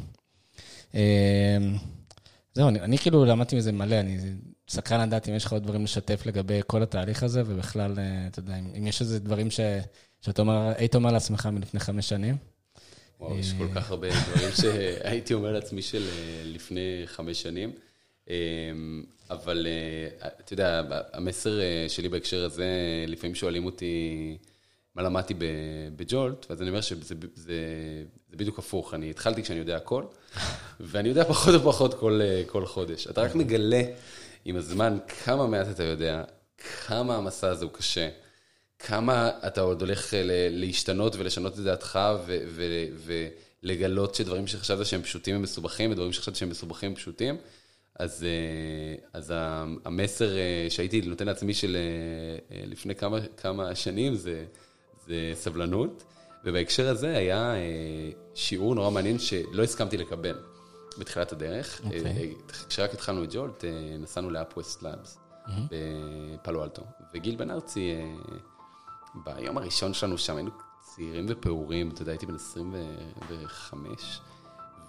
[2.56, 4.18] זהו, אני, אני כאילו למדתי מזה מלא, אני
[4.68, 8.38] סקרן לדעת אם יש לך עוד דברים לשתף לגבי כל התהליך הזה, ובכלל, אה, אתה
[8.38, 9.60] יודע, אם יש איזה דברים ש,
[10.20, 12.36] שאתה אומר, היית אומר לעצמך מלפני חמש שנים.
[13.20, 17.72] וואו, יש כל כך הרבה דברים שהייתי אומר לעצמי של אה, לפני חמש שנים.
[18.30, 20.82] אמ, אבל אה, אתה יודע,
[21.12, 22.68] המסר שלי בהקשר הזה,
[23.06, 24.36] לפעמים שואלים אותי
[24.96, 25.34] מה למדתי
[25.96, 27.52] בג'ולט, ואז אני אומר שזה זה,
[28.30, 28.94] זה בדיוק הפוך.
[28.94, 30.04] אני התחלתי כשאני יודע הכל,
[30.80, 31.94] ואני יודע פחות ופחות
[32.48, 33.06] כל, חודש.
[33.06, 33.82] אתה רק מגלה
[34.44, 36.24] עם הזמן כמה מעט אתה יודע,
[36.86, 38.08] כמה המסע הזה הוא קשה,
[38.78, 40.14] כמה אתה עוד הולך
[40.50, 41.98] להשתנות ולשנות את דעתך,
[43.62, 47.36] ולגלות שדברים שחשבת שהם פשוטים הם מסובכים, ודברים שחשבת שהם מסובכים הם פשוטים.
[47.98, 48.26] אז,
[49.12, 49.32] אז
[49.84, 50.28] המסר
[50.68, 51.76] שהייתי נותן לעצמי של
[52.50, 54.44] לפני כמה, כמה שנים זה,
[55.06, 56.04] זה סבלנות.
[56.46, 60.38] ובהקשר הזה היה אה, שיעור נורא מעניין שלא הסכמתי לקבל
[60.98, 61.80] בתחילת הדרך.
[61.80, 61.84] Okay.
[61.84, 62.04] אוקיי.
[62.06, 65.50] אה, כשרק התחלנו את ג'ולט, אה, נסענו לאפווסט לאבס mm-hmm.
[66.40, 66.82] בפלו אלטו.
[67.14, 67.94] וגיל בן ארצי,
[69.14, 70.50] ביום הראשון שלנו שם היינו
[70.80, 74.20] צעירים ופעורים, אתה יודע, הייתי בן 25,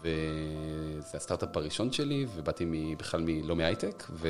[0.02, 4.28] וזה הסטארט-אפ הראשון שלי, ובאתי בכלל לא מהייטק, ו...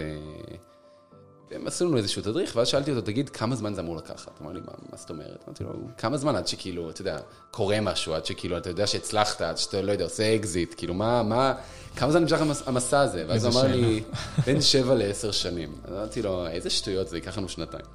[1.51, 4.41] והם עשו לנו איזשהו תדריך, ואז שאלתי אותו, תגיד, כמה זמן זה אמור לקחת?
[4.41, 5.43] אמר לי, מה, זאת אומרת?
[5.47, 7.17] אמרתי לו, כמה זמן עד שכאילו, אתה יודע,
[7.51, 11.23] קורה משהו, עד שכאילו, אתה יודע שהצלחת, עד שאתה, לא יודע, עושה אקזיט, כאילו, מה,
[11.23, 11.53] מה,
[11.95, 13.25] כמה זמן נמשך המסע הזה?
[13.27, 14.03] ואז הוא אמר לי,
[14.45, 15.75] בין שבע לעשר שנים.
[15.83, 17.85] אז אמרתי לו, איזה שטויות, זה ייקח לנו שנתיים.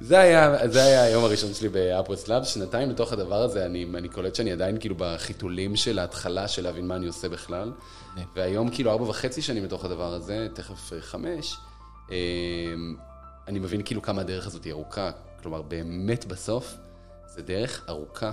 [0.00, 3.86] זה היה, זה היה היום הראשון שלי ב UpWest Labs, שנתיים לתוך הדבר הזה, אני,
[3.94, 7.72] אני קולט שאני עדיין כאילו בחיתולים של ההתחלה, של להבין מה אני עושה בכלל.
[8.36, 11.56] והיום כאילו ארבע וחצי שנים לתוך הדבר הזה, תכף חמש.
[12.10, 12.96] אמ,
[13.48, 15.10] אני מבין כאילו כמה הדרך הזאת היא ארוכה,
[15.42, 16.76] כלומר באמת בסוף
[17.26, 18.32] זה דרך ארוכה.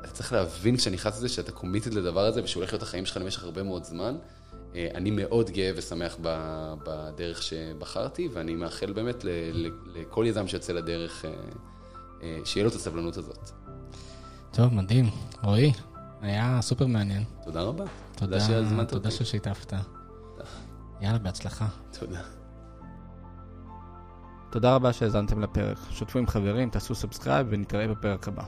[0.00, 3.16] אתה צריך להבין כשאתה נכנס לזה שאתה committed לדבר הזה ושהוא הולך להיות החיים שלך
[3.16, 4.16] למשך הרבה מאוד זמן.
[4.74, 6.16] אה, אני מאוד גאה ושמח
[6.84, 9.24] בדרך שבחרתי, ואני מאחל באמת
[9.94, 11.30] לכל יזם שיוצא לדרך, אה,
[12.22, 13.50] אה, שיהיה לו את הסבלנות הזאת.
[14.52, 15.10] טוב, מדהים.
[15.42, 15.72] רועי,
[16.20, 17.24] היה סופר מעניין.
[17.44, 17.84] תודה רבה.
[18.16, 18.38] תודה,
[18.88, 19.72] תודה ששיתפת.
[21.00, 21.66] יאללה, בהצלחה.
[21.98, 22.20] תודה.
[24.50, 25.78] תודה רבה שהאזנתם לפרק.
[25.90, 28.42] שותפו עם חברים, תעשו subscribe ונתראה בפרק הבא.